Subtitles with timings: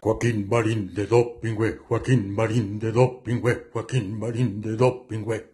[0.00, 5.50] Joaquín Marín de Dopingüe, Joaquín Marín de Dopingüe, Joaquín Marín de Dopingüe.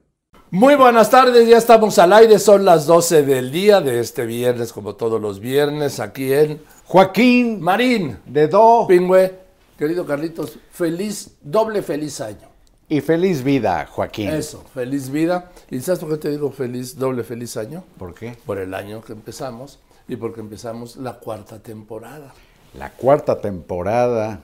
[0.51, 4.73] Muy buenas tardes, ya estamos al aire, son las 12 del día de este viernes,
[4.73, 9.33] como todos los viernes, aquí en Joaquín Marín de Do Pingüe.
[9.79, 12.49] Querido Carlitos, feliz, doble feliz año.
[12.89, 14.29] y feliz vida, Joaquín.
[14.29, 15.51] Eso, feliz vida.
[15.71, 17.83] ¿Y sabes por qué te digo feliz, doble feliz año?
[17.99, 18.37] ¿Por qué?
[18.47, 22.33] Por el año que empezamos y porque empezamos la cuarta temporada.
[22.79, 24.41] La cuarta temporada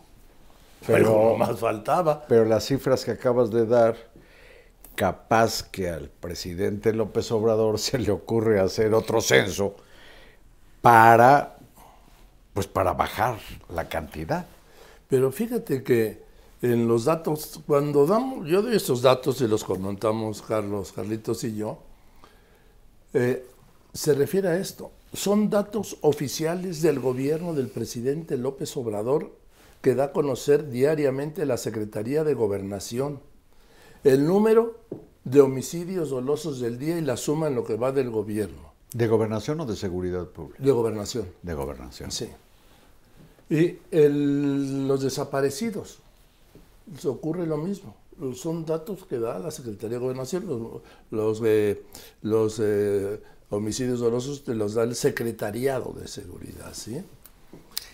[0.85, 2.27] Pero pero, más faltaba.
[2.27, 4.08] pero las cifras que acabas de dar,
[4.99, 9.73] capaz que al presidente López Obrador se le ocurre hacer otro censo
[10.81, 11.57] para,
[12.53, 13.39] pues para bajar
[13.73, 14.45] la cantidad.
[15.07, 16.21] Pero fíjate que
[16.61, 21.55] en los datos, cuando damos, yo doy estos datos y los comentamos Carlos, Carlitos y
[21.55, 21.79] yo,
[23.13, 23.47] eh,
[23.93, 24.91] se refiere a esto.
[25.13, 29.31] Son datos oficiales del gobierno del presidente López Obrador
[29.81, 33.28] que da a conocer diariamente la Secretaría de Gobernación.
[34.03, 34.77] El número
[35.23, 39.07] de homicidios dolosos del día y la suma en lo que va del gobierno, ¿De
[39.07, 40.63] gobernación o de seguridad pública?
[40.63, 41.27] de gobernación.
[41.43, 42.11] De gobernación.
[42.11, 42.27] Sí.
[43.49, 45.99] Y el- los desaparecidos,
[46.91, 47.95] les ocurre lo mismo.
[48.35, 50.45] Son datos que da la Secretaría de Gobernación.
[50.45, 51.81] Los, los, eh,
[52.21, 57.01] los, eh, homicidios dolosos te los da el Secretariado de Seguridad, ¿sí?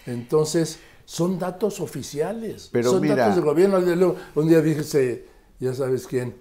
[0.08, 2.70] Entonces, son datos oficiales.
[2.72, 4.16] Pero son mira- datos del gobierno.
[4.36, 4.84] Un día dije,
[5.60, 6.36] ya sabes quién,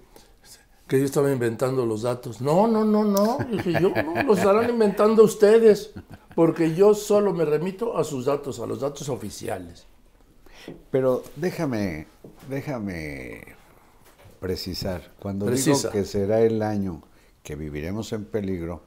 [0.87, 2.41] que yo estaba inventando los datos.
[2.41, 3.37] No, no, no, no.
[3.51, 5.91] Dije yo, no, los estarán inventando ustedes,
[6.35, 9.87] porque yo solo me remito a sus datos, a los datos oficiales.
[10.91, 12.07] Pero déjame,
[12.49, 13.55] déjame
[14.39, 15.13] precisar.
[15.19, 15.89] Cuando Precisa.
[15.89, 17.03] digo que será el año
[17.43, 18.83] que viviremos en peligro,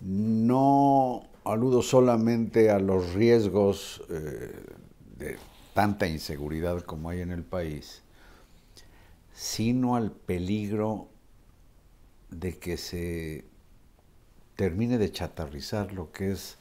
[0.00, 4.52] no aludo solamente a los riesgos eh,
[5.16, 5.38] de
[5.74, 8.02] tanta inseguridad como hay en el país,
[9.40, 11.08] sino al peligro
[12.28, 13.46] de que se
[14.54, 16.58] termine de chatarrizar lo que es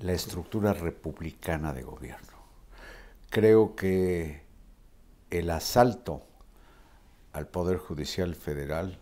[0.00, 2.38] la estructura republicana de gobierno.
[3.30, 4.42] Creo que
[5.30, 6.26] el asalto
[7.32, 8.98] al Poder Judicial Federal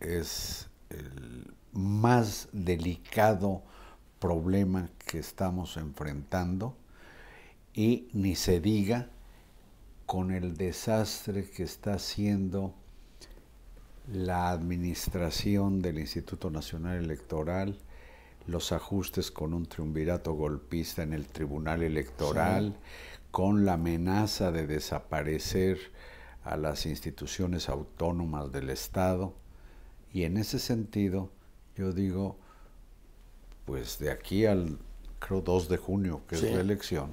[0.00, 3.62] es el más delicado
[4.20, 6.78] problema que estamos enfrentando
[7.74, 9.10] y ni se diga
[10.08, 12.72] con el desastre que está haciendo
[14.10, 17.76] la administración del Instituto Nacional Electoral,
[18.46, 22.74] los ajustes con un triunvirato golpista en el Tribunal Electoral,
[23.30, 25.78] con la amenaza de desaparecer
[26.42, 29.34] a las instituciones autónomas del Estado.
[30.14, 31.30] Y en ese sentido,
[31.76, 32.38] yo digo,
[33.66, 34.78] pues de aquí al,
[35.18, 37.12] creo, 2 de junio, que es la elección,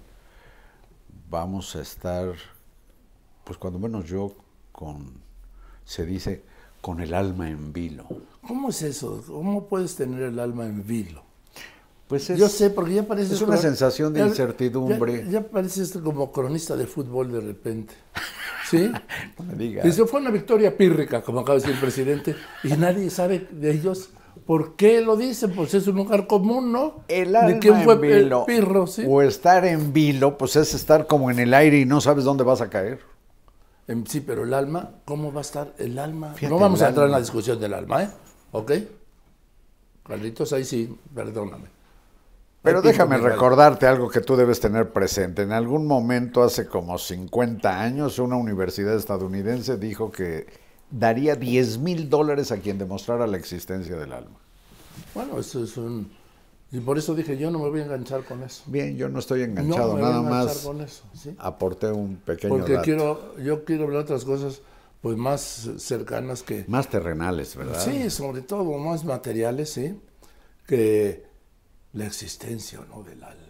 [1.29, 2.35] vamos a estar,
[3.45, 4.33] pues cuando menos yo,
[4.73, 5.13] con,
[5.85, 6.43] se dice,
[6.81, 8.05] con el alma en vilo.
[8.45, 9.23] ¿Cómo es eso?
[9.25, 11.23] ¿Cómo puedes tener el alma en vilo?
[12.07, 13.33] Pues es, Yo sé, porque ya parece...
[13.33, 15.23] es una sensación de incertidumbre.
[15.25, 17.95] Ya, ya pareces como cronista de fútbol de repente.
[18.69, 18.91] ¿Sí?
[19.39, 19.85] no me digas.
[19.85, 23.71] Dice, fue una victoria pírrica, como acaba de decir el presidente, y nadie sabe de
[23.71, 24.09] ellos
[24.45, 27.03] por qué lo dicen, pues es un lugar común, ¿no?
[27.07, 29.03] El alma ¿De quién fue en vilo, el pirro, sí?
[29.07, 32.43] o estar en vilo, pues es estar como en el aire y no sabes dónde
[32.43, 32.99] vas a caer.
[33.87, 36.33] Em, Sí, pero el alma, ¿cómo va a estar el alma?
[36.33, 38.09] Fíjate, no vamos a entrar en la discusión del alma, ¿eh?
[38.51, 38.71] ¿Ok?
[40.07, 41.67] Carlitos, ahí sí, perdóname.
[42.61, 45.43] Pero Ahí déjame recordarte algo que tú debes tener presente.
[45.43, 50.47] En algún momento, hace como 50 años, una universidad estadounidense dijo que
[50.89, 54.39] daría 10 mil dólares a quien demostrara la existencia del alma.
[55.13, 56.11] Bueno, eso es un...
[56.75, 58.63] Y por eso dije, yo no me voy a enganchar con eso.
[58.65, 61.33] Bien, yo no estoy no enganchado, me voy a nada enganchar más con eso, ¿sí?
[61.39, 62.83] aporté un pequeño Porque dato.
[62.83, 64.61] quiero, yo quiero de otras cosas
[64.99, 66.65] pues más cercanas que...
[66.67, 67.79] Más terrenales, ¿verdad?
[67.79, 69.97] Sí, sobre todo más materiales, sí,
[70.67, 71.23] que
[71.93, 73.45] la existencia o no del alma.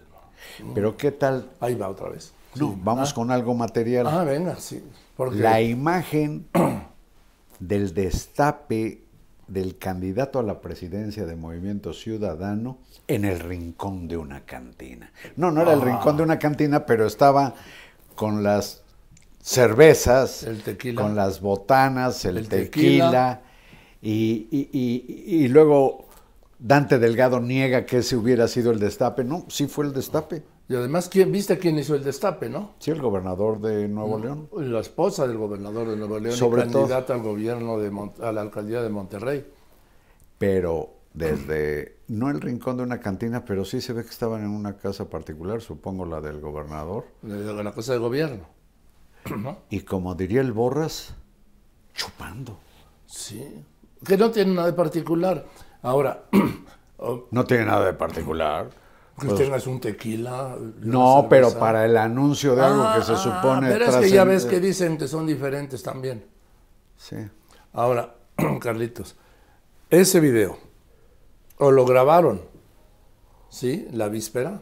[0.75, 1.49] Pero ¿qué tal?
[1.59, 2.31] Ahí va otra vez.
[2.55, 2.79] No, Sí.
[2.83, 4.05] vamos con algo material.
[4.07, 4.83] Ah, venga, sí.
[5.17, 6.45] Porque La imagen
[7.59, 9.04] del destape
[9.47, 15.11] del candidato a la presidencia de Movimiento Ciudadano en el rincón de una cantina.
[15.35, 17.53] No, no era el rincón de una cantina, pero estaba
[18.15, 18.81] con las
[19.41, 21.01] cervezas, El tequila.
[21.01, 23.41] con las botanas, el, El tequila, tequila.
[24.01, 26.07] y, y- y- y luego
[26.57, 29.23] Dante Delgado niega que ese hubiera sido el destape.
[29.23, 30.41] No, sí fue el destape.
[30.67, 32.71] Y además, ¿quién, ¿viste quién hizo el destape, no?
[32.79, 34.49] Sí, el gobernador de Nuevo León.
[34.57, 38.13] La esposa del gobernador de Nuevo León, y Sobre todo- candidata al gobierno de Mon-
[38.21, 39.45] a la alcaldía de Monterrey.
[40.39, 44.49] pero desde, no el rincón de una cantina, pero sí se ve que estaban en
[44.49, 47.05] una casa particular, supongo la del gobernador.
[47.21, 48.45] de la cosa de gobierno.
[49.37, 49.57] ¿No?
[49.69, 51.13] Y como diría el Borras,
[51.93, 52.57] chupando.
[53.05, 53.63] Sí.
[54.03, 55.45] Que no tiene nada de particular.
[55.83, 56.23] Ahora,
[57.31, 58.69] No tiene nada de particular.
[59.19, 60.57] Que Pues, tengas un tequila.
[60.59, 63.69] y una no, pero para el anuncio de algo Ah, que se ah, supone...
[63.69, 66.25] Pero es que ya ves que dicen que son diferentes también.
[66.97, 67.15] Sí.
[67.73, 68.15] Ahora,
[68.59, 69.15] Carlitos,
[69.89, 70.57] ese video,
[71.57, 72.41] o lo grabaron,
[73.49, 73.87] ¿sí?
[73.91, 74.61] La víspera,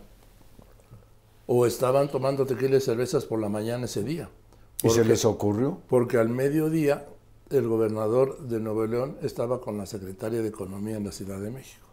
[1.48, 4.30] o estaban tomando tequila y cervezas por la mañana ese día.
[4.84, 5.80] ¿Y se les ocurrió?
[5.88, 7.06] Porque al mediodía
[7.50, 11.52] el gobernador de Nuevo León estaba con la secretaria de Economía en la Ciudad de
[11.52, 11.88] México.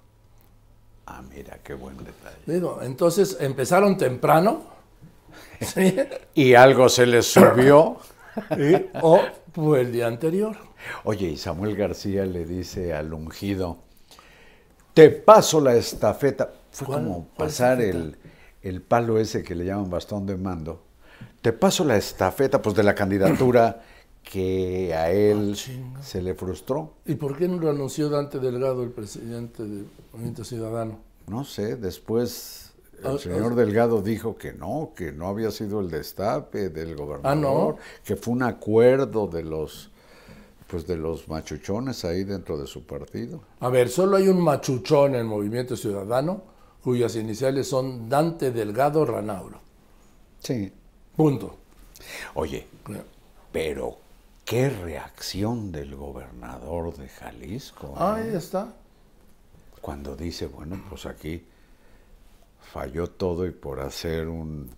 [1.06, 2.36] Ah, mira, qué buen detalle.
[2.46, 4.62] Digo, entonces empezaron temprano,
[5.60, 5.96] ¿sí?
[6.34, 7.98] Y algo se les subió.
[9.02, 9.20] O
[9.52, 10.56] fue el día anterior.
[11.04, 13.78] Oye, y Samuel García le dice al ungido,
[14.94, 16.50] te paso la estafeta.
[16.70, 18.16] Fue ¿Cuál- como pasar el,
[18.62, 20.84] el palo ese que le llaman bastón de mando.
[21.42, 23.82] Te paso la estafeta, pues de la candidatura
[24.30, 25.56] que a él
[25.96, 26.94] Ah, se le frustró.
[27.04, 30.98] ¿Y por qué no lo anunció Dante Delgado, el presidente del Movimiento Ciudadano?
[31.26, 32.72] No sé, después
[33.02, 33.54] el Ah, señor ah.
[33.56, 37.76] Delgado dijo que no, que no había sido el destape del gobernador, ¿no?
[38.04, 39.90] que fue un acuerdo de los
[40.68, 43.40] pues de los machuchones ahí dentro de su partido.
[43.58, 46.44] A ver, solo hay un machuchón en el Movimiento Ciudadano
[46.84, 49.58] cuyas iniciales son Dante Delgado Ranauro.
[50.38, 50.72] Sí.
[51.16, 51.56] Punto.
[52.34, 52.68] Oye,
[53.50, 53.96] pero
[54.50, 57.98] qué reacción del gobernador de Jalisco ¿eh?
[57.98, 58.74] Ahí está.
[59.80, 61.44] cuando dice, bueno, pues aquí
[62.60, 64.68] falló todo y por hacer un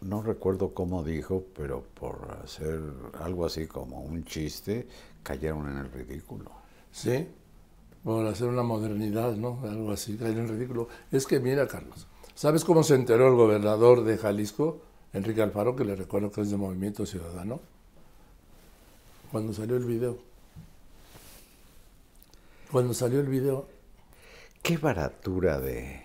[0.00, 2.80] no recuerdo cómo dijo, pero por hacer
[3.20, 4.88] algo así como un chiste,
[5.22, 6.50] cayeron en el ridículo.
[6.90, 7.28] ¿Sí?
[8.02, 9.60] Por hacer una modernidad, ¿no?
[9.62, 10.88] Algo así, caer en ridículo.
[11.12, 15.84] Es que mira, Carlos, ¿sabes cómo se enteró el gobernador de Jalisco, Enrique Alfaro, que
[15.84, 17.60] le recuerdo que es de Movimiento Ciudadano?
[19.32, 20.18] Cuando salió el video.
[22.70, 23.66] Cuando salió el video,
[24.62, 26.02] Qué baratura de,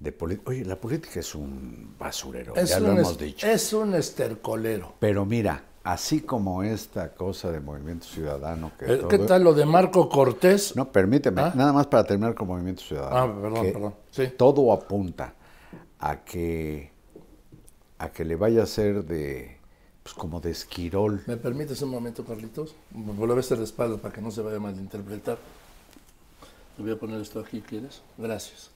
[0.00, 0.50] de política.
[0.50, 3.46] Oye, la política es un basurero, Es ya un lo hemos dicho.
[3.46, 4.94] Es un estercolero.
[4.98, 9.52] Pero mira, así como esta cosa de Movimiento Ciudadano que Eh, ¿Qué todo- tal lo
[9.52, 10.74] de Marco Cortés?
[10.74, 11.52] No, permíteme, ¿Ah?
[11.54, 13.16] nada más para terminar con Movimiento Ciudadano.
[13.16, 13.94] Ah, perdón, perdón.
[14.10, 14.28] Sí.
[14.36, 15.34] Todo apunta
[15.98, 16.90] a que
[17.98, 19.56] a que le vaya a ser de
[20.02, 21.22] pues como de esquirol.
[21.26, 22.76] ¿Me permites un momento, Carlitos?
[22.92, 25.36] Volver este respaldo para que no se vaya a malinterpretar.
[26.78, 28.02] Le voy a poner esto aquí, ¿quieres?
[28.18, 28.70] Gracias.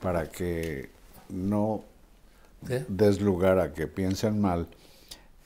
[0.00, 0.90] para que
[1.30, 1.82] no
[2.66, 2.84] ¿Qué?
[2.88, 4.66] des lugar a que piensen mal,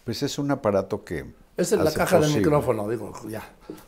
[0.05, 1.25] pues es un aparato que
[1.57, 3.43] Esa es la hace caja del posible- micrófono, digo, ya.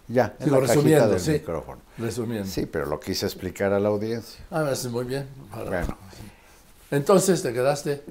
[0.09, 1.31] Ya, Digo, la resumiendo, del sí.
[1.33, 1.81] micrófono.
[1.99, 2.47] Resumiendo.
[2.49, 4.45] Sí, pero lo quise explicar a la audiencia.
[4.51, 5.27] Ah, me hace muy bien.
[5.67, 5.97] Bueno,
[6.91, 8.03] Entonces te quedaste.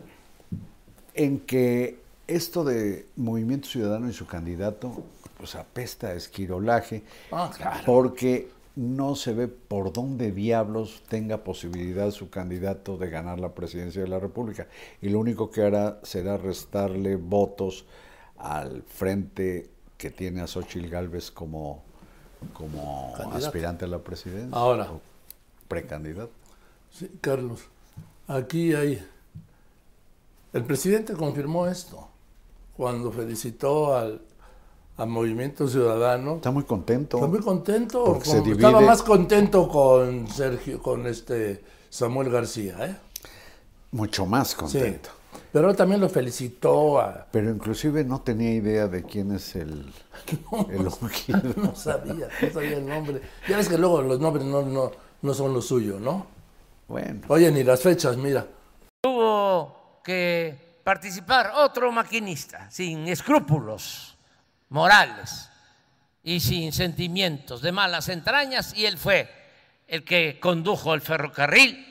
[1.13, 5.03] En que esto de Movimiento Ciudadano y su candidato,
[5.37, 7.81] pues apesta a esquirolaje, Ah, claro.
[7.85, 14.01] porque no se ve por dónde diablos tenga posibilidad su candidato de ganar la presidencia
[14.01, 14.67] de la República.
[15.01, 17.85] Y lo único que hará será restarle votos
[18.37, 21.83] al frente que tiene a Xochitl Gálvez como,
[22.53, 23.45] como Candidato.
[23.45, 24.57] aspirante a la presidencia.
[24.57, 24.87] Ahora.
[25.67, 26.31] precandidato.
[26.91, 27.61] Sí, Carlos,
[28.27, 29.05] aquí hay...
[30.53, 32.07] El presidente confirmó esto
[32.75, 34.21] cuando felicitó al,
[34.97, 36.35] al Movimiento Ciudadano.
[36.35, 37.17] Está muy contento.
[37.17, 38.19] Está muy contento.
[38.23, 42.95] Se divide- Estaba más contento con Sergio, con este Samuel García, ¿eh?
[43.91, 44.55] Mucho más Sí.
[44.55, 45.09] contento.
[45.53, 47.27] Pero también lo felicitó a...
[47.31, 49.85] Pero inclusive no tenía idea de quién es el,
[50.69, 51.41] el ungido.
[51.57, 53.21] No sabía, no sabía el nombre.
[53.49, 54.91] Ya ves que luego los nombres no, no,
[55.21, 56.25] no son lo suyo, ¿no?
[56.87, 58.47] Bueno, Oye, ni las fechas, mira.
[60.03, 64.17] Que participar otro maquinista, sin escrúpulos
[64.69, 65.49] morales
[66.23, 69.29] y sin sentimientos de malas entrañas, y él fue
[69.87, 71.87] el que condujo el ferrocarril,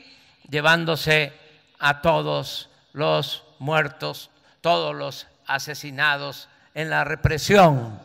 [0.49, 1.33] llevándose
[1.79, 4.29] a todos los muertos,
[4.61, 7.99] todos los asesinados en la represión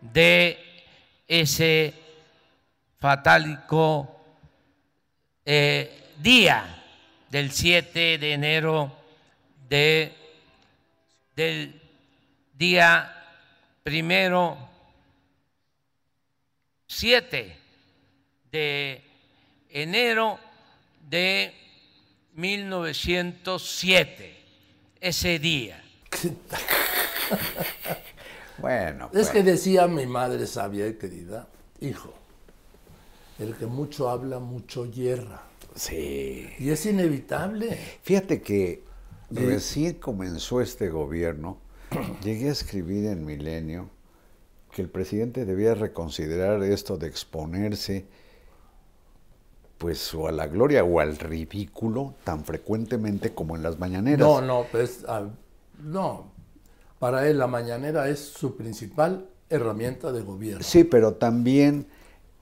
[0.00, 0.84] de
[1.28, 1.94] ese
[2.98, 4.20] fatálico
[5.44, 6.82] eh, día
[7.30, 9.05] del 7 de enero
[9.68, 10.12] de,
[11.34, 11.82] del
[12.54, 13.12] día
[13.82, 14.56] primero
[16.86, 17.56] 7
[18.50, 19.02] de
[19.70, 20.38] enero
[21.08, 21.52] de
[22.34, 24.36] 1907,
[25.00, 25.82] ese día.
[28.58, 29.06] bueno.
[29.06, 31.48] Es pues, que decía mi madre sabia y querida,
[31.80, 32.14] hijo,
[33.38, 35.42] el que mucho habla, mucho hierra.
[35.74, 36.48] Sí.
[36.58, 37.98] Y es inevitable.
[38.02, 38.85] Fíjate que
[39.30, 41.58] recién comenzó este gobierno,
[42.22, 43.90] llegué a escribir en Milenio
[44.72, 48.06] que el presidente debía reconsiderar esto de exponerse
[49.78, 54.20] pues o a la gloria o al ridículo tan frecuentemente como en las mañaneras.
[54.20, 55.28] No, no, pues, ah,
[55.82, 56.32] no.
[56.98, 60.62] Para él la mañanera es su principal herramienta de gobierno.
[60.62, 61.86] Sí, pero también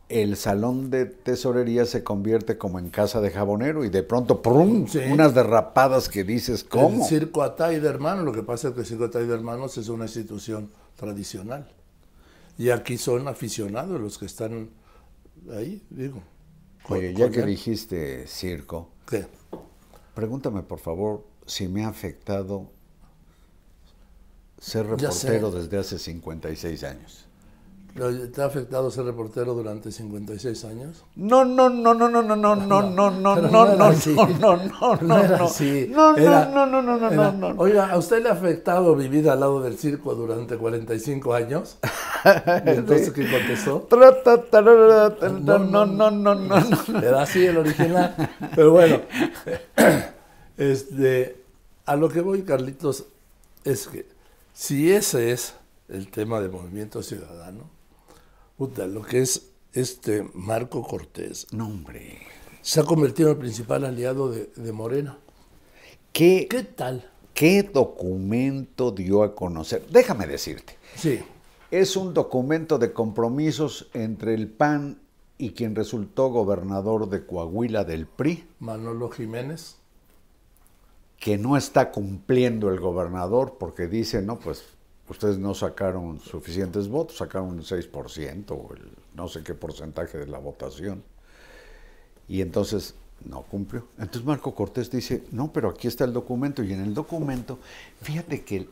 [0.09, 4.87] el salón de tesorería se convierte como en casa de jabonero y de pronto ¡prum!
[4.87, 4.99] Sí.
[5.11, 7.03] unas derrapadas que dices, ¿cómo?
[7.05, 9.79] El circo Atay de Hermanos, lo que pasa es que el circo Atay de Hermanos
[9.79, 11.73] es una institución tradicional.
[12.59, 14.71] Y aquí son aficionados los que están
[15.53, 16.23] ahí, digo.
[16.83, 17.47] con- Oye, ya que él.
[17.47, 19.27] dijiste circo, ¿Qué?
[20.15, 22.71] pregúntame por favor si me ha afectado
[24.61, 27.27] ser reportero desde hace 56 años.
[27.95, 31.05] ¿Te ha afectado ser reportero durante 56 años?
[31.15, 34.97] No, no, no, no, no, no, no, no, no, no, no, no, no, no, no,
[35.01, 35.87] No era no, así.
[35.93, 37.61] no, no, Era- no, no, no, no, era- no, no.
[37.63, 41.79] Oiga, ¿a usted le ha afectado vivir al lado del circo durante 45 años?
[42.67, 43.87] ¿Y entonces qué contestó?
[45.45, 46.99] No, no, no, no, no, no.
[47.01, 48.17] Era así el original.
[48.57, 49.03] Pero bueno,
[50.57, 51.37] este,
[51.87, 53.05] a lo que voy, Carlitos,
[53.65, 54.07] es que
[54.53, 55.55] si ese es
[55.89, 57.71] el tema del movimiento ciudadano,
[58.57, 62.19] puta, lo que es este Marco Cortés No, hombre.
[62.63, 65.19] se ha convertido en el principal aliado de, de Morena.
[66.13, 67.11] ¿Qué, ¿Qué tal?
[67.35, 69.85] ¿Qué documento dio a conocer?
[69.91, 70.77] Déjame decirte.
[70.95, 71.21] Sí,
[71.73, 75.01] Es un documento de compromisos entre el PAN
[75.39, 79.77] y quien resultó gobernador de Coahuila del PRI, Manolo Jiménez.
[81.19, 84.63] que no está cumpliendo el gobernador porque dice, no, pues
[85.09, 88.83] ustedes no sacaron suficientes votos, sacaron el 6% o el
[89.15, 91.03] no sé qué porcentaje de la votación.
[92.29, 92.95] Y entonces
[93.25, 93.87] no cumplió.
[93.99, 96.63] Entonces Marco Cortés dice, no, pero aquí está el documento.
[96.63, 97.59] Y en el documento,
[98.03, 98.69] fíjate que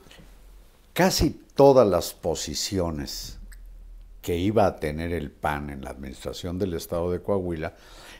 [0.92, 3.38] casi todas las posiciones
[4.20, 7.74] que iba a tener el PAN en la administración del Estado de Coahuila,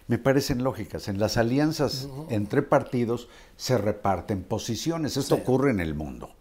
[0.09, 1.09] me parecen lógicas.
[1.09, 5.17] En las alianzas entre partidos se reparten posiciones.
[5.17, 6.35] Esto ocurre en el mundo.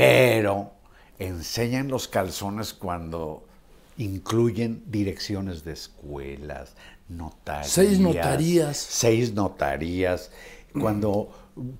[0.00, 0.72] Pero
[1.18, 3.44] enseñan los calzones cuando
[3.98, 6.74] incluyen direcciones de escuelas,
[7.08, 7.68] notarías.
[7.70, 8.76] Seis notarías.
[8.78, 10.30] Seis notarías.
[10.72, 11.30] Cuando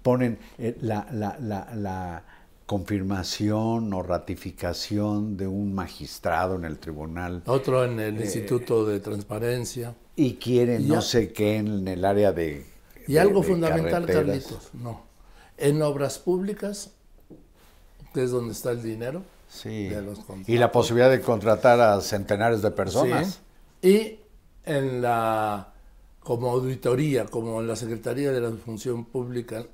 [0.02, 2.24] ponen eh, la, la, la, la
[2.66, 9.94] confirmación o ratificación de un magistrado en el tribunal Otro en el Instituto de Transparencia.
[10.14, 12.64] y quieren no sé qué en el área de
[13.08, 14.24] Y de- algo de fundamental, carreteras.
[14.44, 15.02] Carlitos, no.
[15.56, 16.90] En obras públicas,
[18.14, 19.22] es donde está el dinero.
[19.48, 19.88] Sí.
[19.88, 20.48] de los contratos.
[20.48, 23.40] Y la posibilidad de contratar a centenares de personas.
[23.82, 23.88] Sí.
[23.88, 24.20] Y
[24.70, 25.72] en la,
[26.20, 29.64] como auditoría, como en la Secretaría de la Función Pública,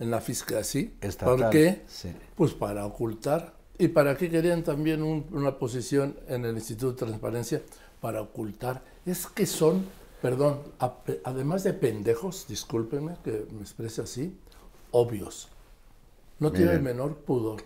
[0.00, 0.94] en la fiscalía, sí.
[1.00, 1.82] Estatal, ¿Por qué?
[1.86, 2.12] sí.
[2.34, 3.54] Pues para ocultar.
[3.78, 7.62] ¿Y para qué querían también un- una posición en el Instituto de Transparencia?
[8.00, 8.82] Para ocultar.
[9.06, 9.84] Es que son,
[10.20, 10.58] perdón,
[11.22, 14.36] además de pendejos, discúlpenme que me exprese así,
[14.90, 15.48] obvios.
[16.40, 16.96] No tiene el Miren.
[16.96, 17.62] menor pudor.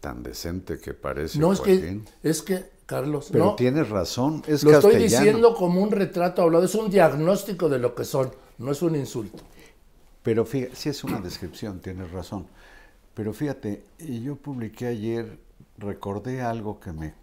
[0.00, 1.38] Tan decente que parece.
[1.38, 5.82] No es que, es que, Carlos, Pero no, tienes razón, es lo estoy diciendo como
[5.82, 9.42] un retrato hablado, es un diagnóstico de lo que son, no es un insulto.
[10.22, 12.46] Pero fíjate, sí es una descripción, tienes razón.
[13.14, 15.38] Pero fíjate, y yo publiqué ayer,
[15.78, 17.14] recordé algo que me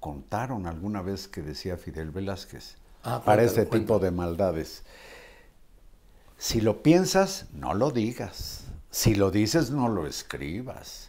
[0.00, 4.82] contaron alguna vez que decía Fidel Velázquez Ah, para este tipo de maldades.
[6.36, 8.64] Si lo piensas, no lo digas.
[8.90, 11.07] Si lo dices, no lo escribas.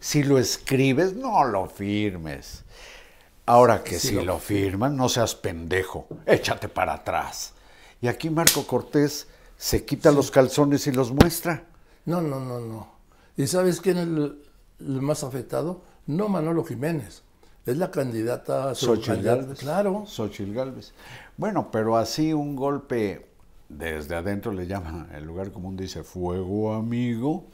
[0.00, 2.64] Si lo escribes, no lo firmes.
[3.46, 7.52] Ahora que si lo lo firmas, no seas pendejo, échate para atrás.
[8.00, 11.64] Y aquí Marco Cortés se quita los calzones y los muestra.
[12.06, 12.88] No, no, no, no.
[13.36, 14.42] ¿Y sabes quién es el,
[14.80, 15.82] el más afectado?
[16.06, 17.22] No Manolo Jiménez,
[17.66, 19.58] es la candidata Xochitl Gálvez.
[19.58, 20.92] Claro, Xochitl Gálvez.
[21.36, 23.26] Bueno, pero así un golpe
[23.68, 27.46] desde adentro le llama, el lugar común dice fuego amigo,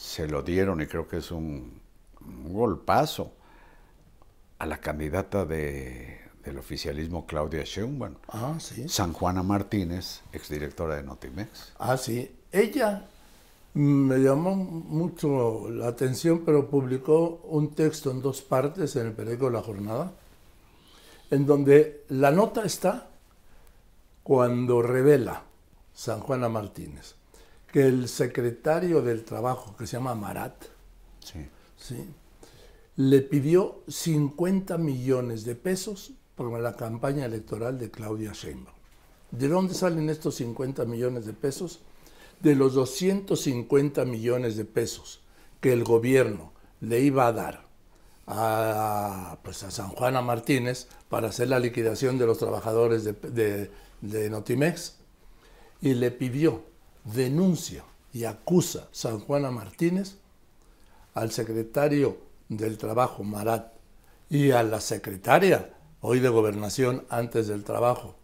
[0.00, 1.78] se lo dieron y creo que es un,
[2.22, 3.34] un golpazo
[4.58, 8.88] a la candidata de, del oficialismo Claudia Sheinbaum, ah, sí.
[8.88, 11.74] San Juana Martínez, exdirectora de Notimex.
[11.78, 12.34] Ah, sí.
[12.50, 13.08] Ella
[13.74, 19.12] mm, me llamó mucho la atención, pero publicó un texto en dos partes en el
[19.12, 20.12] periódico La Jornada,
[21.30, 23.10] en donde la nota está
[24.22, 25.42] cuando revela
[25.92, 27.19] San Juana Martínez
[27.72, 30.54] que el secretario del Trabajo, que se llama Marat,
[31.20, 31.46] Sí.
[31.76, 32.08] ¿sí?
[32.96, 38.74] le pidió 50 millones de pesos para la campaña electoral de Claudia Sheinbaum.
[39.30, 41.80] ¿De dónde salen estos 50 millones de pesos?
[42.40, 45.20] De los 250 millones de pesos
[45.60, 47.66] que el gobierno le iba a dar
[48.26, 53.70] a, pues a San Juana Martínez para hacer la liquidación de los trabajadores de, de-
[54.00, 54.96] de Notimex
[55.82, 56.62] y le pidió,
[57.04, 60.16] denuncia y acusa San Juana Martínez
[61.14, 63.72] al secretario del Trabajo, Marat,
[64.28, 68.14] y a la secretaria, hoy de Gobernación, antes del trabajo,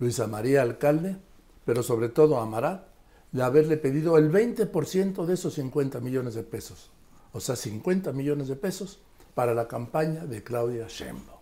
[0.00, 1.16] Luisa María Alcalde,
[1.64, 2.86] pero sobre todo a Marat,
[3.30, 6.90] de haberle pedido el 20% de esos 50 millones de pesos.
[7.32, 8.98] O sea, 50 millones de pesos
[9.34, 11.38] para la campaña de Claudia Sheinbaum.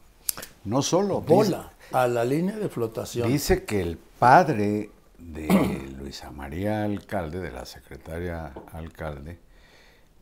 [0.65, 1.21] No solo.
[1.21, 3.29] Bola a la línea de flotación.
[3.29, 4.91] Dice que el padre
[5.31, 5.49] de
[5.99, 9.39] Luisa María Alcalde, de la secretaria Alcalde,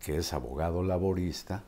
[0.00, 1.64] que es abogado laborista,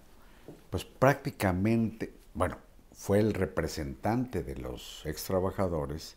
[0.71, 2.57] pues prácticamente, bueno,
[2.93, 6.17] fue el representante de los ex trabajadores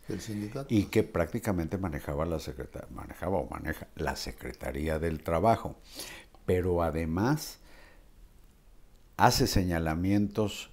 [0.67, 5.78] y que prácticamente manejaba la secretaría, manejaba o maneja la Secretaría del Trabajo.
[6.45, 7.60] Pero además
[9.17, 10.69] hace señalamientos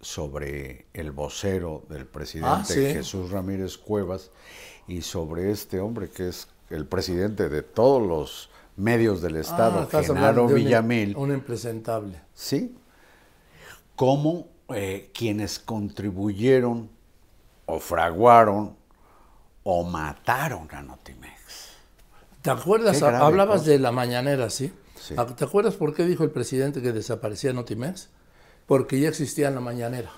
[0.00, 2.92] sobre el vocero del presidente Ah, sí.
[2.92, 4.30] Jesús Ramírez Cuevas
[4.86, 10.02] y sobre este hombre que es el presidente de todos los medios del Estado, Ah,
[10.02, 11.16] Genaro de un- Villamil.
[11.16, 12.20] Un impresentable.
[12.34, 12.76] Sí.
[13.96, 16.88] Cómo eh, quienes contribuyeron
[17.66, 18.76] o fraguaron
[19.62, 21.34] o mataron a Notimex.
[22.42, 22.98] ¿Te acuerdas?
[23.00, 23.70] Grave Hablabas cosa.
[23.70, 24.72] de la mañanera, ¿sí?
[25.00, 25.14] Sí.
[25.16, 28.08] Ah, ¿Te acuerdas por qué dijo el presidente que desaparecía Notimex?
[28.66, 30.10] Porque ya existía en la mañanera.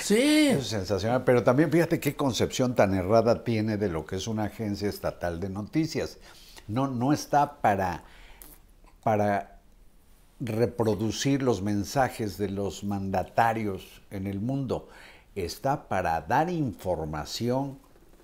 [0.00, 4.16] Sí, Eso es sensacional, pero también fíjate qué concepción tan errada tiene de lo que
[4.16, 6.18] es una agencia estatal de noticias.
[6.68, 8.04] No, no está para,
[9.02, 9.60] para
[10.40, 14.88] reproducir los mensajes de los mandatarios en el mundo,
[15.34, 17.78] está para dar información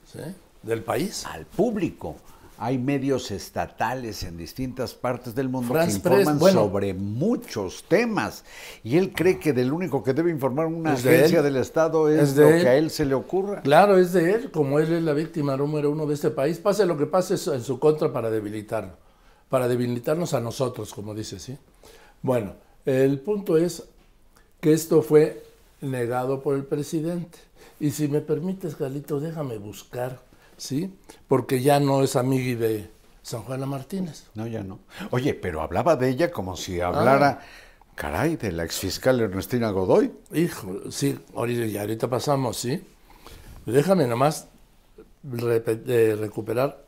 [0.04, 0.20] sí,
[0.62, 1.24] del país.
[1.26, 2.16] al público,
[2.64, 6.60] hay medios estatales en distintas partes del mundo France que informan Press, bueno.
[6.60, 8.44] sobre muchos temas.
[8.84, 11.44] Y él cree que del único que debe informar una Es de agencia él.
[11.44, 12.62] del Estado es, Es de lo él.
[12.62, 13.62] que a él se le ocurra.
[13.62, 16.86] Claro, es de él, como él es la víctima número uno de este país, pase
[16.86, 18.92] lo que pase es en su contra para debilitarlo,
[19.48, 21.58] para debilitarnos a nosotros, como dice, ¿sí?
[22.22, 22.52] Bueno,
[22.86, 23.82] el punto es
[24.60, 25.42] que esto fue
[25.80, 27.38] negado por el presidente.
[27.80, 30.20] Y si me permites, Carlitos, déjame buscar,
[30.62, 30.94] ¿sí?
[31.26, 32.88] Porque ya no es amigui de
[33.22, 34.28] San Juana Martínez.
[34.34, 34.78] No, ya no.
[35.10, 37.40] Oye, pero hablaba de ella como si hablara,
[37.96, 40.12] caray, de la exfiscal Ernestina Godoy.
[40.32, 42.80] Hijo, sí, ahorita, ahorita pasamos, ¿sí?
[43.66, 44.46] Déjame nomás
[45.24, 46.84] recuperar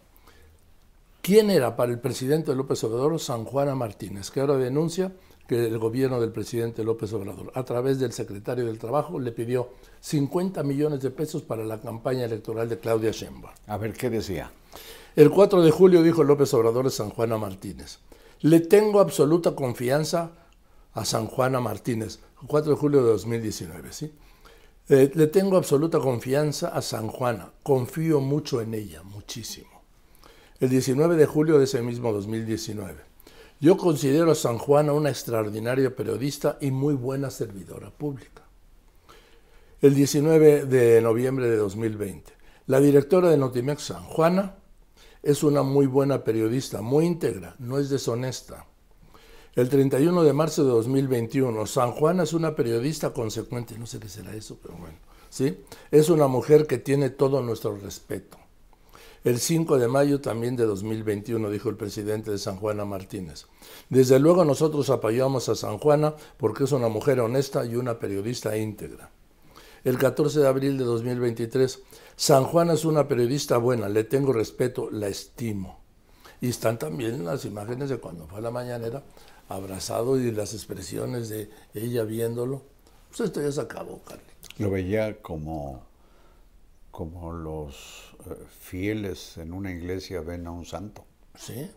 [1.21, 5.13] quién era para el presidente López Obrador San Juana Martínez, que ahora denuncia
[5.47, 9.71] que el gobierno del presidente López Obrador, a través del secretario del Trabajo, le pidió
[10.01, 13.53] 50 millones de pesos para la campaña electoral de Claudia Sheinbaum.
[13.67, 14.51] A ver, ¿qué decía?
[15.17, 17.99] El 4 de julio dijo López Obrador a San Juana Martínez,
[18.41, 20.33] le tengo absoluta confianza
[20.93, 24.13] a San Juana Martínez, 4 de julio de 2019, ¿sí?
[24.89, 29.83] Eh, le tengo absoluta confianza a San Juana, confío mucho en ella, muchísimo.
[30.61, 33.01] El 19 de julio de ese mismo 2019,
[33.61, 38.43] yo considero a San Juana una extraordinaria periodista y muy buena servidora pública.
[39.81, 42.33] El 19 de noviembre de 2020,
[42.67, 44.57] la directora de Notimex San Juana
[45.23, 48.67] es una muy buena periodista, muy íntegra, no es deshonesta.
[49.55, 54.09] El 31 de marzo de 2021, San Juana es una periodista consecuente, no sé qué
[54.09, 54.99] será eso, pero bueno,
[55.31, 55.59] ¿sí?
[55.91, 58.37] Es una mujer que tiene todo nuestro respeto.
[59.25, 63.47] El 5 de mayo también de 2021, dijo el presidente de San Juana Martínez.
[63.89, 68.55] Desde luego nosotros apoyamos a San Juana porque es una mujer honesta y una periodista
[68.59, 69.11] íntegra.
[69.83, 71.83] El 14 de abril de 2023,
[72.17, 75.81] San Juana es una periodista buena, le tengo respeto, la estimo.
[76.43, 79.05] Y están también las imágenes de cuando fue a la mañanera,
[79.49, 82.63] abrazado y las expresiones de ella viéndolo.
[83.09, 84.23] Pues esto ya se acabó, Carly.
[84.59, 85.83] Lo veía como,
[86.91, 88.14] como los
[88.61, 91.05] fieles en una iglesia ven a un santo.
[91.37, 91.71] Sí,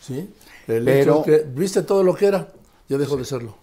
[0.00, 0.32] sí.
[0.66, 2.48] El Pero- hecho es que, ¿Viste todo lo que era?
[2.88, 3.56] Ya dejó de serlo.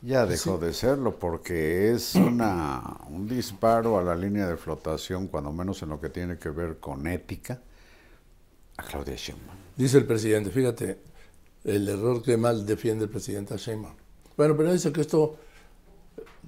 [0.00, 5.52] Ya dejó de serlo porque es una, un disparo a la línea de flotación, cuando
[5.52, 7.60] menos en lo que tiene que ver con ética,
[8.76, 9.56] a Claudia Sheinbaum.
[9.76, 10.98] Dice el presidente, fíjate,
[11.64, 13.94] el error que más defiende el presidente Sheinbaum.
[14.36, 15.36] Bueno, pero dice que esto,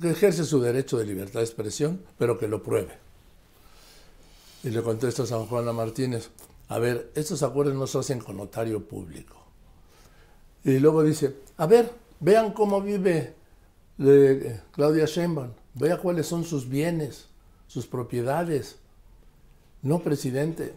[0.01, 2.99] que ejerce su derecho de libertad de expresión, pero que lo pruebe.
[4.62, 6.31] Y le contesta San Juana Martínez,
[6.68, 9.37] a ver, estos acuerdos no se hacen con notario público.
[10.64, 13.35] Y luego dice, a ver, vean cómo vive
[13.99, 17.29] eh, Claudia Sheinbaum, vea cuáles son sus bienes,
[17.66, 18.77] sus propiedades.
[19.83, 20.75] No, presidente,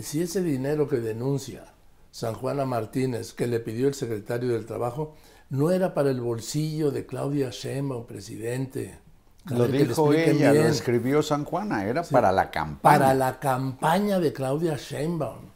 [0.00, 1.74] si ese dinero que denuncia
[2.10, 5.14] San Juana Martínez, que le pidió el secretario del Trabajo,
[5.50, 8.98] no era para el bolsillo de Claudia Sheinbaum, presidente.
[9.46, 12.98] A Lo dijo ella, lo escribió San Juana, era para la campaña.
[12.98, 15.50] Para la campaña de Claudia Sheinbaum.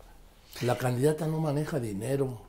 [0.62, 2.42] La candidata no maneja dinero.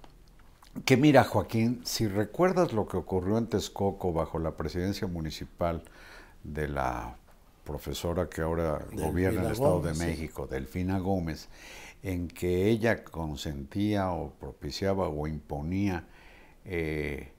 [0.86, 5.84] Que mira, Joaquín, si recuerdas lo que ocurrió en Texcoco bajo la presidencia municipal
[6.44, 7.16] de la
[7.64, 10.12] profesora que ahora Delfina gobierna el Estado Gómez, de sí.
[10.12, 11.50] México, Delfina Gómez,
[12.04, 16.06] en que ella consentía o propiciaba o imponía
[16.66, 17.32] eh,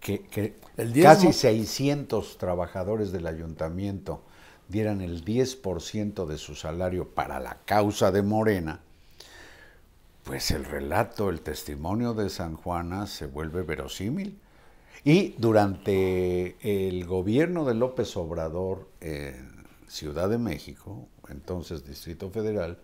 [0.00, 1.30] que, que El diezmo.
[1.30, 4.22] casi 600 trabajadores del ayuntamiento
[4.68, 8.80] dieran el 10% de su salario para la causa de Morena,
[10.24, 14.38] pues el relato, el testimonio de San Juana se vuelve verosímil.
[15.04, 22.78] Y durante el gobierno de López Obrador en Ciudad de México, entonces Distrito Federal,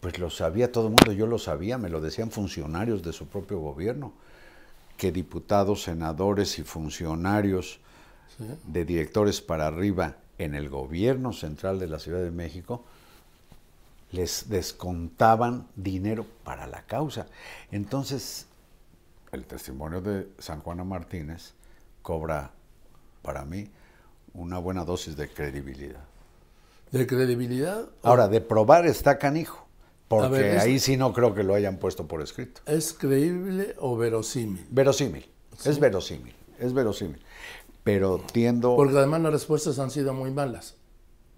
[0.00, 3.26] pues lo sabía todo el mundo, yo lo sabía, me lo decían funcionarios de su
[3.26, 4.12] propio gobierno,
[5.00, 7.80] que diputados, senadores y funcionarios
[8.66, 12.84] de directores para arriba en el gobierno central de la Ciudad de México
[14.12, 17.28] les descontaban dinero para la causa.
[17.72, 18.46] Entonces,
[19.32, 21.54] el testimonio de San Juana Martínez
[22.02, 22.50] cobra
[23.22, 23.70] para mí
[24.34, 26.04] una buena dosis de credibilidad.
[26.92, 27.88] ¿De credibilidad?
[28.02, 29.66] Ahora, de probar está canijo,
[30.10, 32.60] porque A ver, es- ahí sí no creo que lo hayan puesto por escrito.
[32.66, 34.66] ¿Es creíble o verosímil?
[34.68, 35.24] Verosímil,
[35.64, 37.22] es verosímil, es verosímil.
[37.84, 38.74] Pero tiendo...
[38.74, 40.74] Porque además las respuestas han sido muy malas.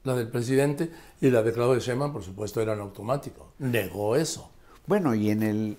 [0.05, 3.47] La del presidente y la de Claudio Sheinbaum, por supuesto, eran automáticos.
[3.59, 4.51] Negó eso.
[4.87, 5.77] Bueno, y en el,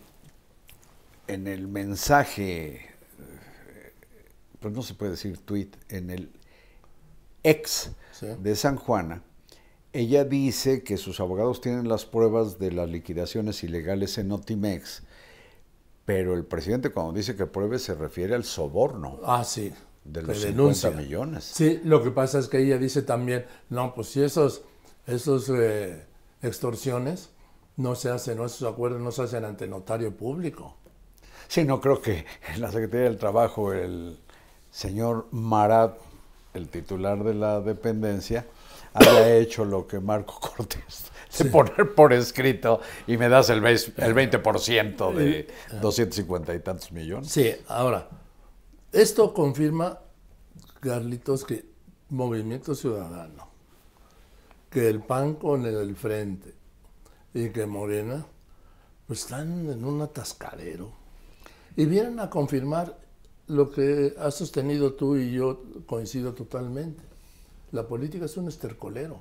[1.27, 2.91] en el mensaje,
[4.59, 6.29] pues no se puede decir tweet, en el
[7.41, 8.27] ex Sí.
[8.39, 9.23] de San Juana,
[9.93, 15.03] ella dice que sus abogados tienen las pruebas de las liquidaciones ilegales en Notimex,
[16.05, 19.71] pero el presidente cuando dice que pruebe se refiere al soborno Ah, sí.
[20.03, 20.91] de los 50 denuncia.
[20.91, 21.43] millones.
[21.45, 24.63] Sí, lo que pasa es que ella dice también, no, pues si esos,
[25.07, 26.05] esos eh,
[26.41, 27.29] extorsiones
[27.77, 30.75] no se hacen, o esos acuerdos no se hacen ante notario público.
[31.47, 34.17] Sí, no creo que en la Secretaría del Trabajo el
[34.71, 35.97] señor Marat,
[36.53, 38.45] el titular de la dependencia,
[38.93, 43.93] haya hecho lo que Marco Cortés, de poner por escrito y me das el, veis-
[43.97, 45.47] el 20% de
[45.81, 47.29] 250 y tantos millones.
[47.31, 48.07] Sí, ahora,
[48.91, 49.99] esto confirma,
[50.79, 51.65] Carlitos, que
[52.09, 53.47] Movimiento Ciudadano,
[54.69, 56.53] que el PAN con el frente
[57.33, 58.25] y que Morena,
[59.07, 60.91] pues están en un atascadero.
[61.75, 62.99] Y vienen a confirmar
[63.47, 67.03] lo que has sostenido tú y yo coincido totalmente.
[67.73, 69.19] La política es un estercolero.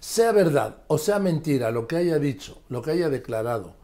[0.00, 3.74] Sea verdad o sea mentira lo que haya dicho, lo que haya declarado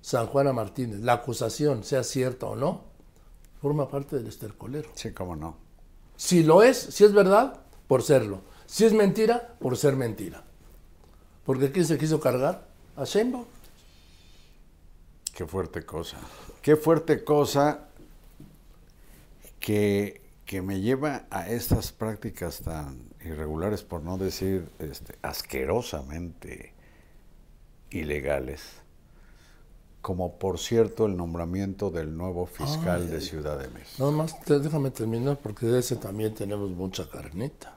[0.00, 2.84] San Juana Martínez, la acusación, sea cierta o no,
[3.60, 4.88] forma parte del estercolero.
[4.94, 5.56] Sí, cómo no.
[6.16, 8.42] Si lo es, si es verdad, por serlo.
[8.66, 10.44] Si es mentira, por ser mentira.
[11.44, 12.68] Porque ¿quién se quiso cargar?
[12.96, 13.44] A Sheinbaum.
[15.34, 16.18] Qué fuerte cosa.
[16.62, 17.88] Qué fuerte cosa
[19.58, 26.74] que, que me lleva a estas prácticas tan irregulares, por no decir este, asquerosamente
[27.90, 28.62] ilegales,
[30.02, 33.94] como por cierto el nombramiento del nuevo fiscal de Ciudad de México.
[33.98, 37.74] Nada más te- déjame terminar porque de ese también tenemos mucha carnita.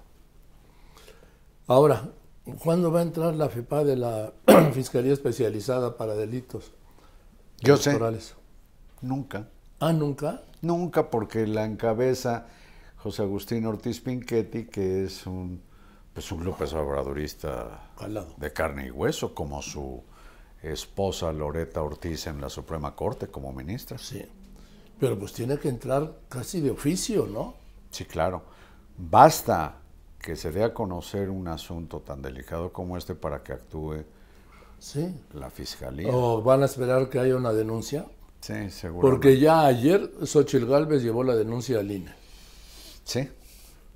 [1.68, 2.10] Ahora,
[2.64, 4.34] ¿cuándo va a entrar la FEPA de la
[4.74, 6.72] Fiscalía Especializada para Delitos
[7.62, 8.36] Yo sé, Electorales?
[9.02, 10.42] nunca, Ah, nunca.
[10.62, 12.48] nunca porque la encabeza
[12.98, 15.62] José Agustín Ortiz Pinchetti, que es un,
[16.14, 17.92] pues un López Obradorista
[18.38, 20.04] de carne y hueso, como su
[20.64, 23.98] esposa Loreta Ortiz en la Suprema Corte como ministra.
[23.98, 24.26] Sí.
[25.00, 27.54] Pero pues tiene que entrar casi de oficio, ¿no?
[27.92, 28.42] Sí, claro.
[28.98, 29.76] Basta
[30.20, 34.04] que se dé a conocer un asunto tan delicado como este para que actúe
[34.80, 35.16] Sí.
[35.34, 36.10] la fiscalía.
[36.12, 38.06] ¿O van a esperar que haya una denuncia?
[38.42, 39.12] Sí, seguro.
[39.12, 42.14] Porque ya ayer Xochitl Gálvez llevó la denuncia al INE.
[43.04, 43.30] Sí,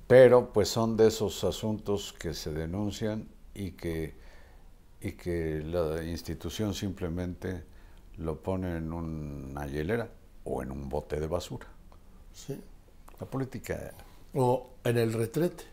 [0.06, 4.14] pero pues son de esos asuntos que se denuncian y que,
[5.00, 7.64] y que la institución simplemente
[8.18, 10.10] lo pone en una hielera
[10.44, 11.68] o en un bote de basura.
[12.32, 12.60] Sí.
[13.20, 13.94] La política,
[14.34, 15.64] O en el retrete.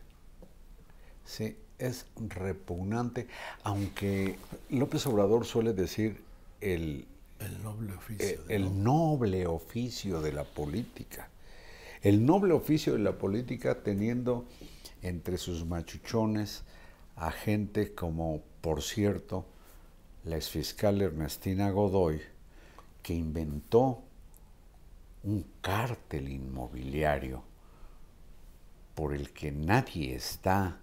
[1.23, 3.27] sí, es repugnante,
[3.63, 4.37] aunque
[4.69, 6.21] López Obrador suele decir
[6.59, 7.07] el,
[7.39, 8.25] El noble oficio.
[8.25, 11.29] eh, el noble oficio de la política.
[12.01, 14.45] El noble oficio de la política teniendo
[15.01, 16.63] entre sus machuchones
[17.15, 19.45] a gente como, por cierto,
[20.23, 22.21] la exfiscal Ernestina Godoy,
[23.01, 24.03] que inventó
[25.23, 27.43] un cártel inmobiliario
[28.95, 30.79] por el que nadie está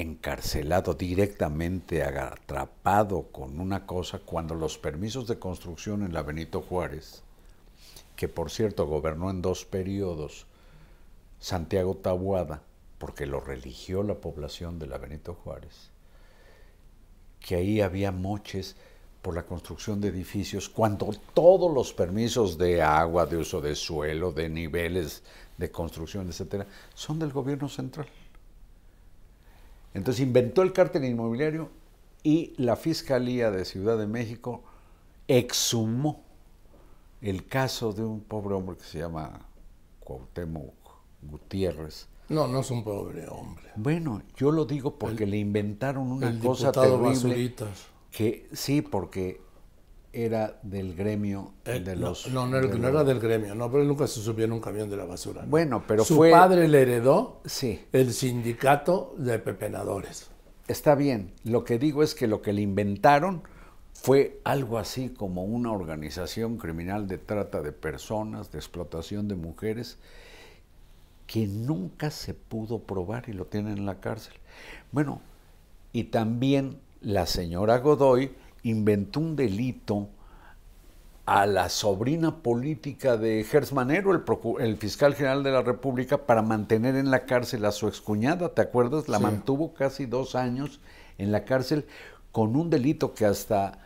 [0.00, 7.22] encarcelado directamente, atrapado con una cosa, cuando los permisos de construcción en la Benito Juárez,
[8.16, 10.46] que por cierto gobernó en dos periodos,
[11.38, 12.62] Santiago Tabuada,
[12.98, 15.90] porque lo religió la población de la Benito Juárez,
[17.40, 18.76] que ahí había moches
[19.22, 24.32] por la construcción de edificios, cuando todos los permisos de agua, de uso de suelo,
[24.32, 25.22] de niveles
[25.58, 28.06] de construcción, etcétera, son del gobierno central.
[29.94, 31.70] Entonces inventó el cártel inmobiliario
[32.22, 34.62] y la Fiscalía de Ciudad de México
[35.26, 36.22] exhumó
[37.20, 39.46] el caso de un pobre hombre que se llama
[40.00, 40.74] Cuauhtémoc
[41.22, 42.08] Gutiérrez.
[42.28, 43.64] No, no es un pobre hombre.
[43.76, 47.86] Bueno, yo lo digo porque le inventaron una el cosa terrible Basuritas.
[48.10, 49.40] que sí, porque
[50.12, 53.54] era del gremio Eh, de los no, no, era- de no los- era del gremio,
[53.54, 55.42] no, pero nunca se subió en un camión de la basura.
[55.42, 55.48] ¿no?
[55.48, 57.84] Bueno, pero Su fue- padre le heredó Sí.
[57.92, 60.28] el sindicato de pepenadores.
[60.66, 61.32] Está bien.
[61.44, 63.42] Lo que digo es que lo que le inventaron
[63.92, 69.98] fue algo así como una organización criminal de trata de personas, de explotación de mujeres,
[71.26, 74.34] que nunca se pudo probar y lo tienen en la cárcel.
[74.90, 75.20] Bueno,
[75.92, 80.08] y también la señora Godoy inventó un delito
[81.26, 84.22] a la sobrina política de Gers Manero, el,
[84.60, 88.62] el fiscal general de la República, para mantener en la cárcel a su excuñada, ¿te
[88.62, 89.08] acuerdas?
[89.08, 89.22] La Sí.
[89.22, 90.80] mantuvo casi dos años
[91.18, 91.86] en la cárcel
[92.32, 93.78] con un delito que hasta,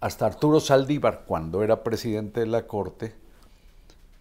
[0.00, 3.14] hasta Arturo Saldívar, cuando era presidente de la Corte,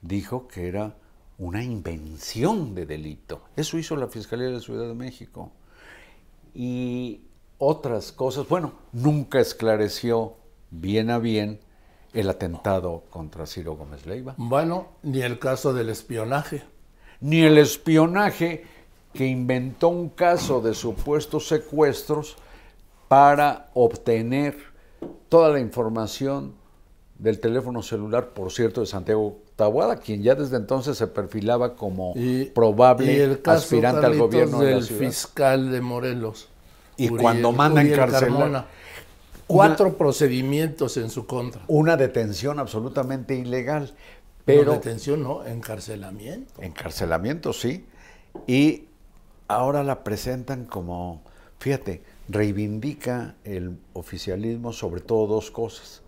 [0.02, 0.96] dijo que era
[1.38, 3.42] una invención de delito.
[3.56, 5.52] Eso hizo la Fiscalía de la Ciudad de México.
[6.54, 7.22] y
[7.60, 8.48] otras cosas.
[8.50, 10.34] Bueno, nunca esclareció
[10.72, 11.60] bien a bien
[12.14, 14.34] el atentado contra Ciro Gómez Leiva.
[14.38, 16.64] Bueno, ni el caso del espionaje.
[17.22, 18.64] Ni el espionaje
[19.14, 22.38] que inventó un caso de supuestos secuestros
[23.08, 24.56] para obtener
[25.28, 26.54] toda la información
[27.18, 32.14] del teléfono celular, por cierto, de Santiago Tabuada, quien ya desde entonces se perfilaba como
[32.16, 36.48] Y- probable y el caso, aspirante al Carlitos, gobierno de la del fiscal de Morelos.
[37.00, 38.66] Y cuando manda encarcelar-.
[39.48, 41.64] Cuatro procedimientos en su contra.
[41.68, 43.96] Una detención absolutamente ilegal,
[44.46, 46.62] Pero pero detención no, encarcelamiento.
[46.62, 47.86] encarcelamiento sí,
[48.46, 48.86] y
[49.48, 51.24] ahora la presentan como,
[51.58, 56.04] fíjate, reivindica el oficialismo sobre todo dos cosas,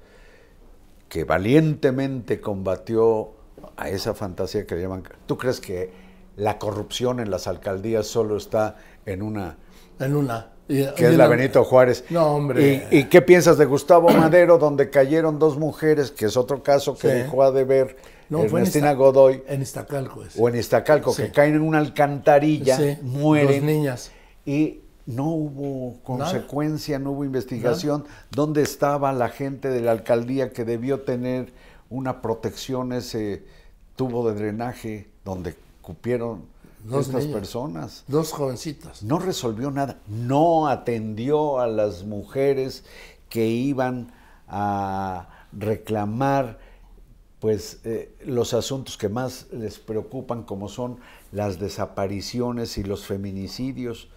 [1.10, 3.32] que valientemente combatió
[3.76, 5.92] a esa fantasía que le llaman, ¿tú crees que
[6.36, 8.78] la corrupción en las alcaldías solo está
[9.08, 9.58] en una
[10.00, 10.52] En una.
[10.68, 12.04] Y- que es la Benito Juárez.
[12.10, 12.88] No, hombre.
[12.92, 16.96] ¿Y, y qué piensas de Gustavo Madero, donde cayeron dos mujeres, que es otro caso
[16.98, 17.14] que Sí.
[17.16, 17.98] dejó a deber
[18.30, 20.36] No, en Ernestina Godoy, En Iztacalco es.
[20.40, 21.24] o en Iztacalco, Sí.
[21.24, 24.12] que caen en una alcantarilla, Sí, mueren, Dos niñas.
[24.46, 28.06] y no hubo consecuencia, no hubo investigación.
[28.30, 31.52] ¿Dónde estaba la gente de la alcaldía que debió tener
[31.90, 33.44] una protección, ese
[33.98, 36.44] tubo de drenaje donde cupieron
[36.84, 38.04] Dos estas personas?
[38.08, 39.04] Dos jovencitas.
[39.04, 42.84] no resolvió nada, no atendió a las mujeres
[43.30, 44.12] que iban
[44.48, 46.60] a reclamar
[47.40, 51.00] pues eh, los asuntos que más les preocupan como son
[51.32, 54.10] las desapariciones y los feminicidios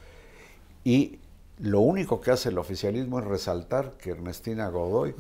[0.85, 1.18] y
[1.59, 5.14] lo único que hace el oficialismo es resaltar que Ernestina Godoy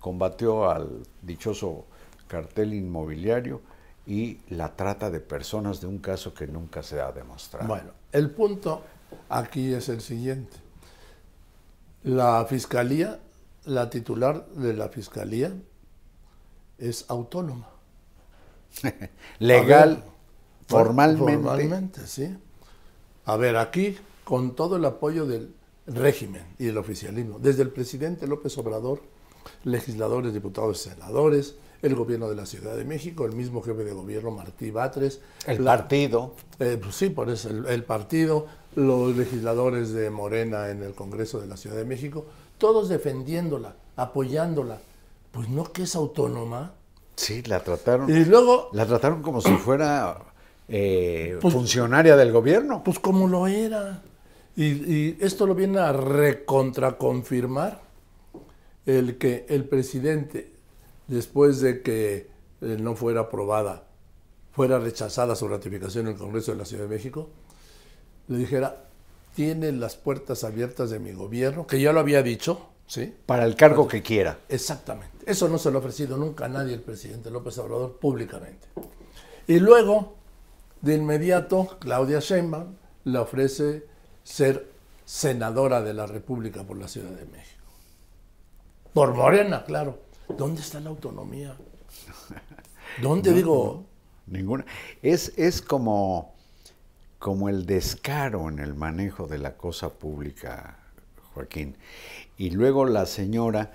[0.00, 1.86] combatió al dichoso
[2.28, 3.62] cartel inmobiliario
[4.10, 7.68] y la trata de personas de un caso que nunca se ha demostrado.
[7.68, 8.82] Bueno, el punto
[9.28, 10.56] aquí es el siguiente.
[12.02, 13.20] La fiscalía,
[13.66, 15.52] la titular de la fiscalía
[16.76, 17.68] es autónoma.
[19.38, 20.04] legal, ver,
[20.66, 21.32] formalmente.
[21.34, 22.36] Formalmente, sí.
[23.26, 25.54] A ver, aquí, con todo el apoyo del
[25.86, 29.02] régimen y del oficialismo, desde el presidente López Obrador,
[29.62, 34.30] legisladores, diputados, senadores, el gobierno de la Ciudad de México, el mismo jefe de gobierno
[34.30, 36.34] Martí Batres, El la- partido.
[36.58, 41.40] eh, pues sí, por eso el, el partido, los legisladores de Morena en el Congreso
[41.40, 42.26] de la Ciudad de México,
[42.58, 44.78] todos defendiéndola, apoyándola.
[45.32, 46.72] Pues no que es autónoma.
[47.16, 48.10] Sí, la trataron.
[48.10, 50.18] Y luego, La trataron como si fuera
[50.68, 52.82] eh, Pues- funcionaria del gobierno.
[52.84, 54.02] pues como lo era.
[54.56, 57.80] Y, y esto lo viene a recontraconfirmar
[58.86, 60.52] el que el presidente,
[61.10, 62.28] después de que
[62.60, 63.84] eh, no fuera aprobada,
[64.52, 67.28] fuera rechazada su ratificación en el Congreso de la Ciudad de México,
[68.28, 68.84] le dijera,
[69.34, 73.12] tiene las puertas abiertas de mi gobierno, que ya lo había dicho, ¿sí?
[73.26, 74.38] Para el cargo que quiera.
[74.48, 75.18] Exactamente.
[75.26, 78.68] Eso no se lo ha ofrecido nunca a nadie el presidente López Obrador públicamente.
[79.48, 80.14] Y luego,
[80.80, 83.84] de inmediato, Claudia Sheinbaum le ofrece
[84.22, 84.68] ser
[85.04, 87.64] senadora de la República por la Ciudad de México.
[88.92, 90.09] Por Morena, claro.
[90.36, 91.56] ¿Dónde está la autonomía?
[93.02, 93.84] ¿Dónde digo?
[94.26, 94.64] Ninguna.
[95.02, 96.34] Es, es como,
[97.18, 100.78] como el descaro en el manejo de la cosa pública,
[101.34, 101.76] Joaquín.
[102.38, 103.72] Y luego la señora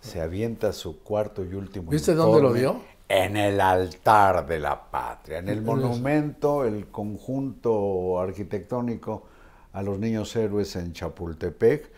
[0.00, 1.90] se avienta su cuarto y último.
[1.90, 2.80] ¿Viste dónde lo dio?
[3.08, 9.24] En el altar de la patria, en el En el- monumento, el conjunto arquitectónico
[9.72, 11.90] a los niños héroes en Chapultepec,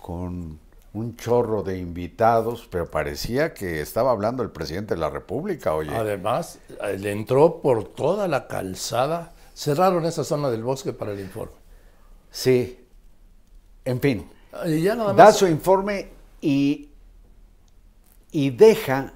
[0.00, 0.58] con
[0.98, 5.94] un chorro de invitados, pero parecía que estaba hablando el presidente de la República, oye.
[5.94, 9.32] Además, eh, le entró por toda la calzada.
[9.54, 11.56] Cerraron esa zona del bosque para el informe.
[12.30, 12.84] Sí.
[13.84, 14.28] En fin,
[14.66, 16.90] Y ya nada da su informe y,
[18.30, 19.14] y deja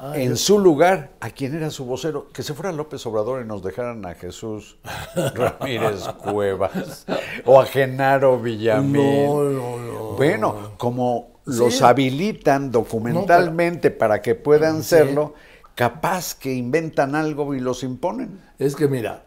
[0.00, 3.48] Ah, en su lugar a quien era su vocero, que se fuera López Obrador y
[3.48, 4.78] nos dejaran a Jesús
[5.34, 7.04] Ramírez Cuevas
[7.44, 9.26] o a Genaro Villamil.
[9.26, 9.98] No, no, no.
[10.16, 11.56] Bueno, como Sí.
[11.58, 14.90] los habilitan documentalmente para que puedan Sí.
[14.90, 15.34] serlo,
[15.74, 18.40] capaz que inventan algo y los imponen.
[18.58, 19.24] Es que mira,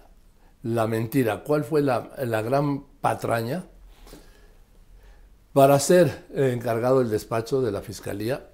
[0.63, 3.65] la mentira, ¿cuál fue la, la gran patraña?
[5.51, 8.45] Para ser eh, encargado del despacho de la fiscalía,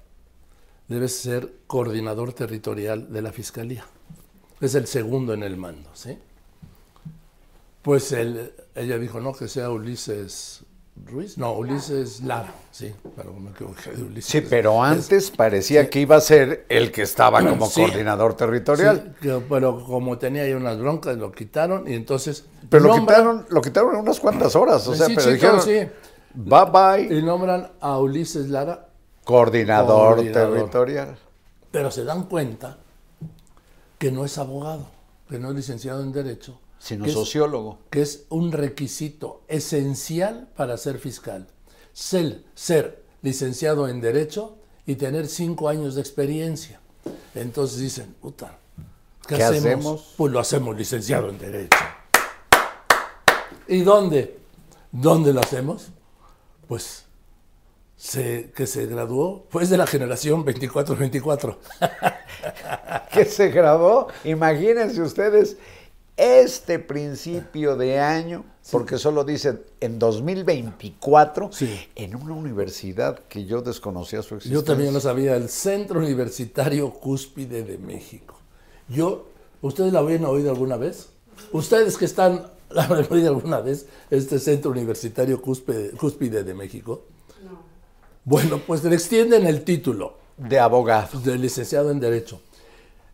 [0.88, 3.85] debes ser coordinador territorial de la fiscalía.
[4.61, 6.17] Es el segundo en el mando, ¿sí?
[7.81, 10.61] Pues él- ella dijo, no, que sea Ulises
[11.05, 14.25] Ruiz, no, Ulises Lara, sí, pero me equivoqué de Ulises.
[14.31, 17.81] Sí, pero Es- antes parecía que iba a ser el que estaba como Sí.
[17.81, 19.13] coordinador territorial.
[19.21, 22.45] Sí, que- pero como tenía ahí unas broncas, lo quitaron y entonces.
[22.69, 25.88] Pero lo quitaron, lo quitaron en unas cuantas horas, o sea, Sí, pero dijeron, sí.
[26.33, 28.86] bye bye, Y nombran a Ulises Lara,
[29.28, 30.53] coordinador, Coordinador.
[30.53, 31.17] territorial.
[31.71, 32.78] pero se dan cuenta
[33.99, 34.88] que no es abogado,
[35.30, 37.80] que no es licenciado en Derecho, Sino que es- sociólogo.
[37.89, 41.47] que es un requisito esencial para ser fiscal.
[41.93, 44.55] Ser, ser licenciado en Derecho
[44.86, 46.80] y tener cinco años de experiencia.
[47.36, 48.57] Entonces dicen, puta,
[49.28, 49.65] ¿qué, ¿Qué hacemos?
[49.65, 50.13] hacemos?
[50.15, 51.78] Pues lo hacemos licenciado en Derecho.
[53.67, 54.39] ¿Y dónde?
[54.91, 55.88] ¿Dónde lo hacemos?
[56.67, 57.03] Pues
[57.97, 61.57] se, que se graduó, pues de la generación 24-24.
[63.11, 65.57] que se grabó, imagínense ustedes,
[66.15, 71.79] este principio de año, porque solo dice en 2024, Sí.
[71.95, 74.53] en una universidad que yo desconocía su existencia.
[74.53, 78.39] Yo también no sabía, el Centro Universitario Cúspide de México.
[78.89, 79.27] Yo,
[79.61, 81.09] ¿ustedes la habían oído alguna vez?
[81.51, 87.03] Ustedes que están, ¿la habrán oído alguna vez este Centro Universitario Cúspide, Cúspide de México?
[88.28, 91.17] Bueno, pues le extienden el título De abogado.
[91.21, 92.41] de licenciado en Derecho.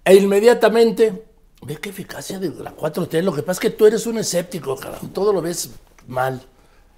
[0.03, 1.23] E inmediatamente,
[1.61, 4.75] ve qué eficacia de la 4T, lo que pasa es que tú eres un escéptico,
[4.75, 5.69] carajo, todo lo ves
[6.07, 6.41] mal.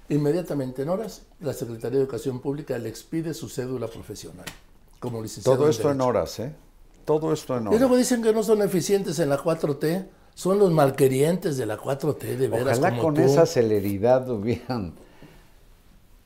[0.08, 4.46] Inmediatamente en horas, la Secretaría de Educación Pública le expide su cédula profesional
[4.98, 6.54] como licenciado Todo esto en horas, ¿eh?
[7.04, 7.80] Todo esto en Y horas.
[7.80, 12.36] luego dicen que no son eficientes en la 4T, son los malquerientes de la 4T,
[12.38, 12.78] de veras.
[12.78, 13.20] Ojalá como con tú.
[13.20, 14.94] esa celeridad hubieran,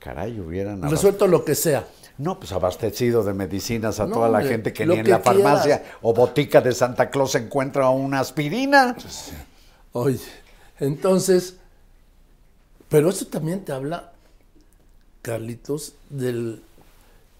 [0.01, 1.86] caray, hubieran Resuelto lo que sea.
[2.18, 5.78] No, pues abastecido de medicinas a No, toda la gente que ni en la farmacia
[5.78, 5.98] quieras.
[6.03, 8.96] o botica de Santa Claus encuentra una aspirina.
[9.92, 10.20] Oye,
[10.80, 11.57] entonces,
[12.88, 14.12] pero eso también te habla,
[15.22, 16.59] Carlitos, de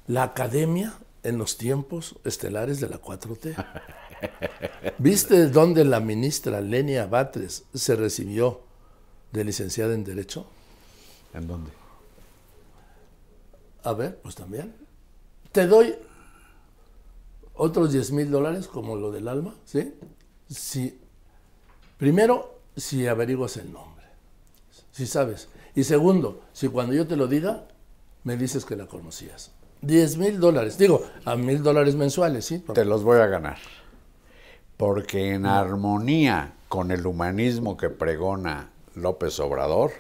[0.07, 3.55] la academia en los tiempos estelares de la 4T.
[4.99, 8.61] ¿Viste dónde la ministra Lenia Batres se recibió
[9.33, 10.47] de licenciada en Derecho?
[11.35, 11.80] ¿En dónde?
[13.85, 14.75] A ver, pues también.
[15.53, 15.95] Te doy
[17.55, 19.95] otros 10 mil dólares como lo del alma, ¿sí?
[20.49, 20.99] Si,
[21.99, 24.05] primero, si averiguas el nombre,
[24.93, 25.49] si sabes.
[25.75, 27.65] Y segundo, si cuando yo te lo diga,
[28.25, 29.51] me dices que la conocías.
[29.83, 32.59] 10 mil dólares, digo, a mil dólares mensuales, ¿sí?
[32.59, 33.59] Te los voy a ganar.
[34.77, 39.93] Porque en armonía con el humanismo que pregona López Obrador,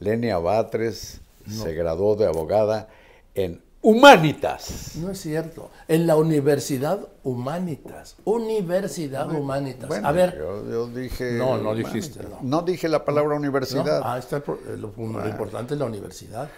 [0.00, 2.88] Lenia Batres se graduó de abogada
[3.36, 4.96] en Humanitas.
[4.96, 5.70] No es cierto.
[5.86, 8.16] En la Universidad Humanitas.
[8.24, 9.88] Universidad Humanitas.
[9.88, 11.32] Bueno, a ver, Yo, yo dije.
[11.32, 12.38] No, no dijiste, no.
[12.42, 13.40] No dije la palabra ¿no?
[13.40, 14.02] universidad.
[14.04, 16.50] Ah, está eh, lo, lo importante es la universidad.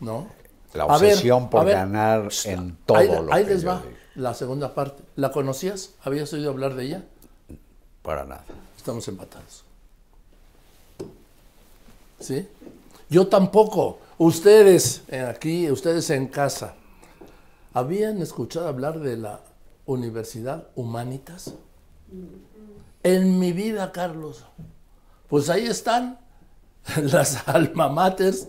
[0.00, 0.28] ¿No?
[0.72, 3.82] La ver, obsesión por ganar en todo ahí, lo ahí que les yo va
[4.14, 5.02] la segunda parte.
[5.16, 5.94] ¿La conocías?
[6.02, 7.04] ¿Habías oído hablar de ella?
[8.02, 8.44] Para nada.
[8.76, 9.64] Estamos empatados.
[12.18, 12.48] ¿Sí?
[13.10, 13.98] Yo tampoco.
[14.18, 16.74] Ustedes eh, aquí, ustedes en casa,
[17.72, 19.40] ¿habían escuchado hablar de la
[19.86, 21.54] Universidad Humanitas?
[23.02, 24.44] En mi vida, Carlos.
[25.28, 26.20] Pues ahí están
[27.02, 28.48] las alma maters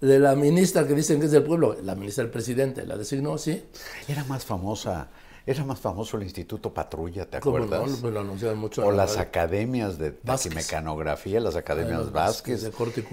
[0.00, 1.76] de la ministra que dicen que es del pueblo.
[1.82, 3.64] La ministra del presidente la designó, ¿sí?
[4.08, 5.10] Era más famosa,
[5.44, 7.88] era más famoso el Instituto Patrulla, ¿te acuerdas?
[7.88, 8.84] no, pues lo anunciaron mucho.
[8.84, 10.54] o las academias de Vázquez.
[10.54, 12.62] taquimecanografía, las academias Vázquez.
[12.62, 13.04] De corte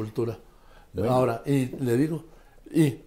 [1.02, 2.26] Ahora, y le digo,
[2.72, 3.00] y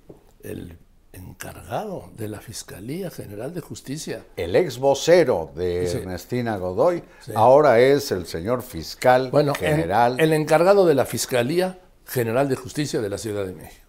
[0.42, 0.76] el
[1.12, 5.98] encargado de la Fiscalía General de Justicia, El ex vocero de Sí.
[5.98, 7.32] Ernestina Godoy Sí.
[7.34, 10.18] ahora es el señor fiscal bueno, general.
[10.20, 13.84] el encargado de la Fiscalía General de Justicia de la Ciudad de México.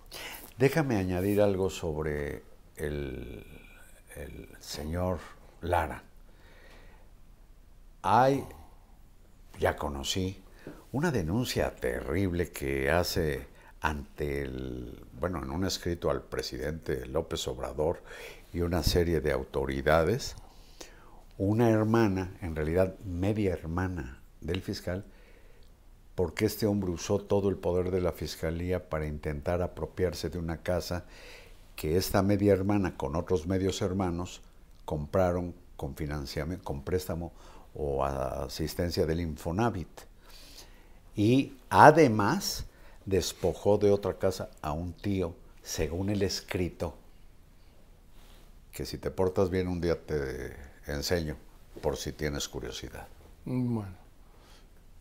[0.57, 2.43] Déjame añadir algo sobre
[2.77, 3.45] el,
[4.15, 5.19] el señor
[5.61, 6.03] Lara.
[8.01, 8.45] Hay,
[9.59, 10.41] ya conocí,
[10.91, 13.47] una denuncia terrible que hace
[13.81, 18.01] ante el, bueno, en un escrito al presidente López Obrador
[18.53, 20.35] y una serie de autoridades,
[21.37, 25.05] una hermana, en realidad media hermana del fiscal,
[26.15, 30.63] porque este hombre usó todo el poder de la fiscalía para intentar apropiarse de una
[30.63, 31.05] casa
[31.75, 34.41] que esta media hermana con otros medios hermanos
[34.83, 37.31] compraron con financiamiento, con préstamo
[37.75, 39.87] o asistencia del Infonavit.
[41.15, 42.65] Y además
[43.07, 45.33] despojó de otra casa a un tío,
[45.63, 46.93] según el escrito,
[48.71, 50.55] que si te portas bien un día te
[50.85, 51.35] enseño,
[51.81, 53.07] por si tienes curiosidad.
[53.45, 53.87] Bueno,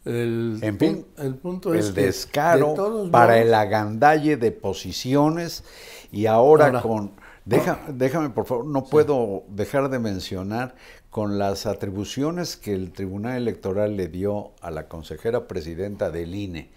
[0.05, 2.75] El, En fin, el punto es el que, de descaro
[3.11, 5.65] para modos, el agandalle de posiciones
[6.13, 6.81] y ahora, Ahora.
[6.81, 7.13] con
[7.45, 10.77] deja- déjame por favor no puedo dejar de mencionar
[11.11, 16.71] con las atribuciones que el Tribunal Electoral le dio a la consejera presidenta del INE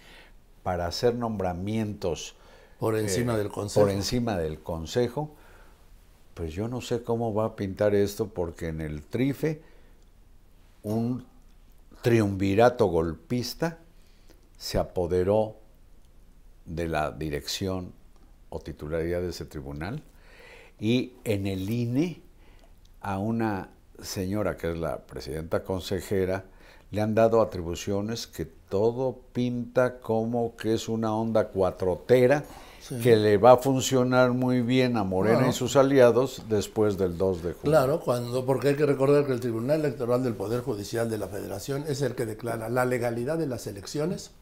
[0.62, 2.36] para hacer nombramientos
[2.78, 3.80] por encima del Consejo.
[3.80, 5.34] por encima del Consejo,
[6.34, 9.62] pues yo no sé cómo va a pintar esto porque en el trife
[10.82, 11.26] un
[12.02, 13.78] triunvirato golpista
[14.56, 15.56] se apoderó
[16.64, 17.92] de la dirección
[18.48, 20.02] o titularidad de ese tribunal
[20.78, 22.22] y en el INE
[23.00, 23.70] a una
[24.02, 26.44] señora que es la presidenta consejera
[26.90, 32.44] le han dado atribuciones que todo pinta como que es una onda cuatrotera
[33.02, 37.42] que le va a funcionar muy bien a Morena y sus aliados después del 2
[37.42, 37.70] de julio.
[37.70, 41.28] Claro, cuando, porque hay que recordar que el Tribunal Electoral del Poder Judicial de la
[41.28, 44.32] Federación es el que declara la legalidad de las elecciones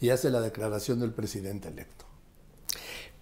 [0.00, 2.04] y hace la declaración del presidente electo.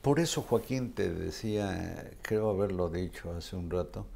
[0.00, 4.06] Por eso, Joaquín, te decía, creo haberlo dicho hace un rato,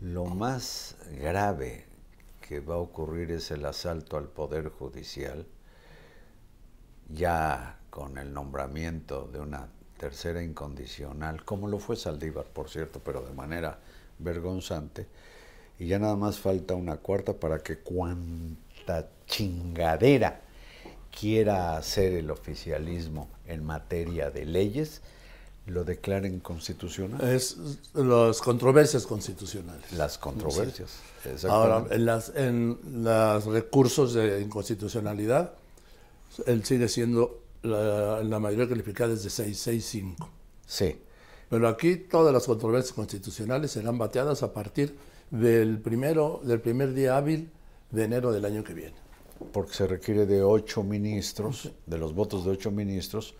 [0.00, 1.86] lo más grave
[2.46, 5.46] que va a ocurrir es el asalto al Poder Judicial,
[7.08, 13.22] ya con el nombramiento de una tercera incondicional, como lo fue Saldívar, por cierto, pero
[13.22, 13.78] de manera
[14.18, 15.06] vergonzante,
[15.78, 20.42] y ya nada más falta una cuarta para que cuanta chingadera
[21.18, 25.00] quiera hacer el oficialismo en materia de leyes,
[25.66, 27.26] lo declaren constitucional.
[27.26, 27.56] Es
[27.94, 29.92] las controversias constitucionales.
[29.92, 31.00] Las controversias.
[31.48, 31.94] Ahora, exactamente.
[31.94, 35.54] en los en los recursos de inconstitucionalidad,
[36.46, 40.28] él sigue siendo la, la mayoría calificada es de 665.
[40.66, 41.00] Sí.
[41.48, 44.96] Pero aquí todas las controversias constitucionales serán bateadas a partir
[45.30, 47.50] del primero del primer día hábil
[47.90, 48.96] de enero del año que viene.
[49.52, 53.34] porque se requiere de ocho ministros, de los votos de ocho ministros,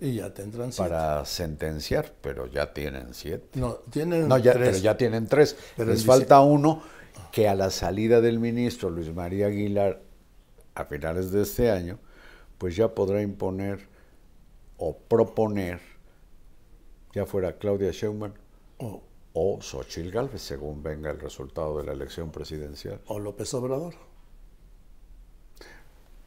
[0.00, 0.90] Y ya tendrán siete.
[0.90, 3.58] para sentenciar, pero ya tienen siete.
[3.60, 4.68] No, tienen No, ya, tres.
[4.70, 5.56] pero ya tienen tres.
[5.76, 6.82] Pero Les falta uno
[7.32, 10.00] que a la salida del ministro Luis María Aguilar,
[10.74, 11.98] a finales de este año,
[12.56, 13.88] pues ya podrá imponer
[14.78, 15.80] o proponer,
[17.14, 18.32] ya fuera Claudia Sheinbaum
[18.78, 19.02] O,
[19.34, 23.00] o Xochitl Gálvez, según venga el resultado de la elección presidencial.
[23.06, 23.94] o López Obrador.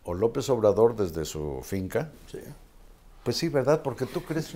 [0.04, 2.40] O López Obrador desde su finca, Sí.
[3.24, 3.82] Pues sí, ¿verdad?
[3.82, 4.54] Porque tú crees,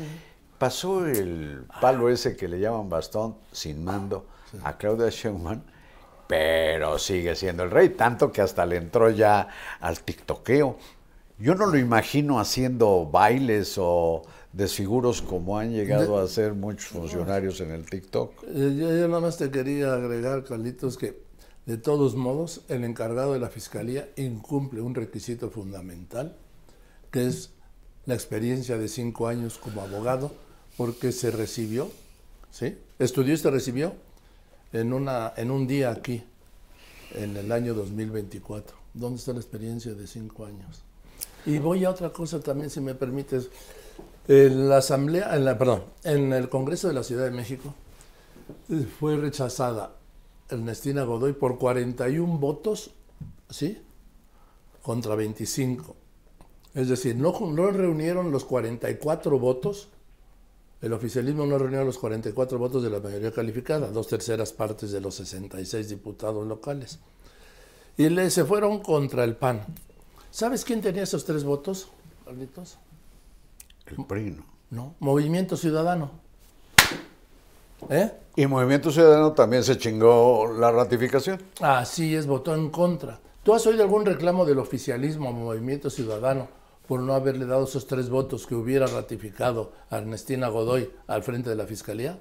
[0.58, 4.26] pasó el palo ese que le llaman bastón sin mando
[4.64, 5.62] a Claudia Sheinbaum,
[6.28, 9.48] pero sigue siendo el rey, tanto que hasta le entró ya
[9.80, 10.78] al tiktokeo.
[11.40, 17.62] Yo no lo imagino haciendo bailes o desfiguros como han llegado a hacer muchos funcionarios
[17.62, 18.44] en el TikTok.
[18.44, 21.22] Eh, Yo, yo nada más te quería agregar, Carlitos, que
[21.66, 26.36] de todos modos el encargado de la Fiscalía incumple un requisito fundamental,
[27.12, 27.52] que es
[28.08, 30.32] la experiencia de cinco años como abogado,
[30.78, 31.92] porque se recibió,
[32.50, 32.78] ¿sí?
[32.98, 33.94] Estudió y se recibió
[34.74, 36.24] en, una, en un día aquí,
[37.14, 38.76] en el año 2024.
[38.94, 40.82] ¿Dónde está la experiencia de cinco años?
[41.46, 43.50] Y voy a otra cosa también, si me permites.
[44.28, 47.74] En la Asamblea, en la, perdón, en el Congreso de la Ciudad de México,
[48.70, 49.96] eh, fue rechazada
[50.50, 52.92] Ernestina Godoy por 41 votos,
[53.50, 53.82] ¿sí?
[54.82, 55.96] Contra 25.
[56.78, 59.90] Es decir, no, no reunieron los 44 votos,
[60.80, 65.02] el oficialismo no reunió los 44 votos de la mayoría calificada, dos terceras partes de
[65.02, 67.00] los 66 diputados locales.
[67.98, 69.66] Y le, se fueron contra el PAN.
[70.30, 71.88] ¿Sabes quién tenía esos tres votos,
[72.24, 72.78] Carlitos?
[73.88, 74.46] El PRI, ¿no?
[74.70, 76.12] No, Movimiento Ciudadano.
[77.90, 78.12] ¿Eh?
[78.36, 81.42] Y Movimiento Ciudadano también se chingó la ratificación.
[81.60, 83.20] Así es, votó en contra.
[83.42, 86.56] ¿Tú has oído algún reclamo del oficialismo a Movimiento Ciudadano
[86.88, 91.50] por no haberle dado esos tres votos que hubiera ratificado a Ernestina Godoy al frente
[91.50, 92.18] de la Fiscalía?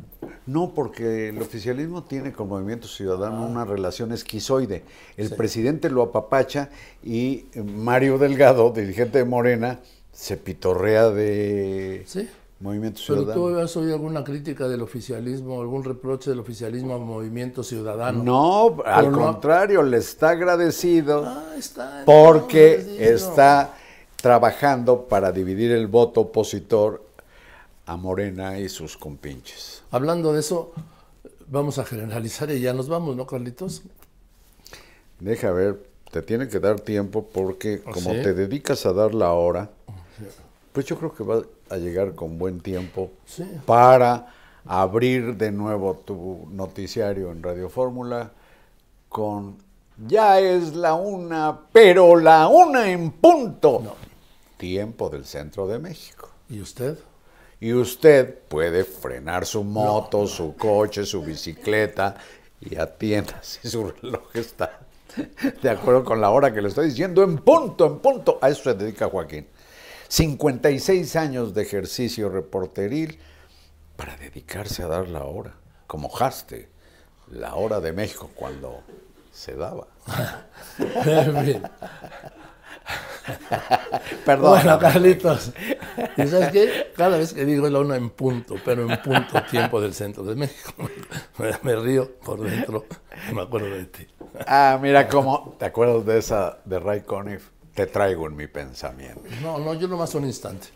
[0.46, 4.84] No, porque el oficialismo tiene con Movimiento Ciudadano una relación esquizoide.
[5.16, 6.70] El presidente lo apapacha
[7.04, 9.80] y Mario Delgado, dirigente de Morena,
[10.12, 12.28] se pitorrea de Sí.
[12.58, 13.58] Movimiento ¿Pero tú Ciudadano.
[13.58, 18.22] has oído alguna crítica del oficialismo, algún reproche del oficialismo a Movimiento Ciudadano?
[18.24, 22.02] No, al contrario, le está agradecido Ah, está.
[22.06, 23.74] porque está
[24.20, 27.04] trabajando para dividir el voto opositor
[27.86, 29.82] a Morena y sus compinches.
[29.90, 30.72] Hablando de eso,
[31.48, 33.82] vamos a generalizar y ya nos vamos, ¿no, Carlitos?
[35.20, 38.22] Deja ver, te tiene que dar tiempo porque ¿Ah, como sí?
[38.22, 39.70] te dedicas a dar la hora,
[40.72, 43.44] pues yo creo que va a llegar con buen tiempo Sí.
[43.64, 44.32] para
[44.64, 48.30] abrir de nuevo tu noticiario en Radio Fórmula
[49.08, 49.56] con
[50.06, 53.96] Ya es la una, pero la una en punto.
[54.56, 56.30] Tiempo del centro de México.
[56.48, 56.98] ¿Y usted?
[57.60, 62.16] Y usted puede frenar su moto, su coche, su bicicleta
[62.60, 64.80] y atienda si su reloj está
[65.62, 68.38] de acuerdo con la hora que le estoy diciendo, en punto, en punto.
[68.40, 69.46] A eso se dedica Joaquín.
[70.08, 73.18] 56 años de ejercicio reporteril
[73.96, 75.54] para dedicarse a dar la hora,
[75.86, 76.68] como Haste,
[77.30, 78.82] la hora de México cuando
[79.32, 79.86] se daba.
[84.24, 84.50] Perdón.
[84.50, 85.52] Bueno, Carlitos.
[86.16, 86.92] ¿Y sabes qué?
[86.96, 90.34] Cada vez que digo la una en punto, pero en punto tiempo del centro de
[90.34, 90.72] México,
[91.38, 92.84] me, me río por dentro
[93.30, 94.06] y me acuerdo de ti.
[94.46, 97.48] Ah, mira cómo, ¿te acuerdas de esa de Ray Conniff?
[97.74, 99.20] Te traigo en mi pensamiento.
[99.42, 100.68] No, no, yo nomás un instante.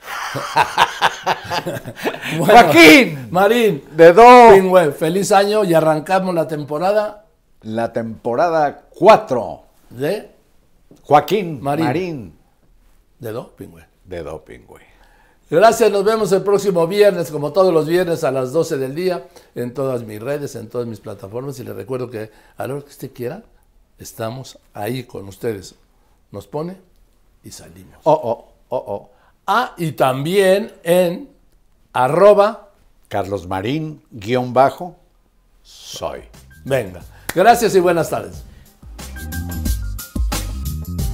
[2.38, 3.28] Joaquín.
[3.30, 3.82] Marín.
[3.92, 4.50] De Do.
[4.54, 7.24] Pingüe, feliz año y arrancamos la temporada
[7.62, 9.62] La temporada 4.
[9.90, 10.30] de,
[11.02, 11.84] Joaquín Marín.
[11.86, 12.38] Marín,
[13.20, 13.86] de Do Pingüe.
[14.04, 14.82] de Doping, güey.
[15.48, 19.28] Gracias, nos vemos el próximo viernes, como todos los viernes a las 12 del día,
[19.54, 21.58] en todas mis redes, en todas mis plataformas.
[21.58, 23.42] Y les recuerdo que a la hora que usted quiera,
[23.98, 25.74] estamos ahí con ustedes.
[26.30, 26.76] Nos pone
[27.42, 27.98] y salimos.
[28.04, 29.10] Oh, oh, oh, oh.
[29.46, 31.28] Ah, y también en
[31.92, 32.70] arroba,
[33.08, 34.96] Carlos Marín, guion bajo,
[35.62, 36.22] soy.
[36.64, 37.02] venga.
[37.34, 38.44] Gracias y buenas tardes.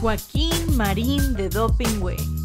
[0.01, 2.36] Joaquín Marín de Dopingüe.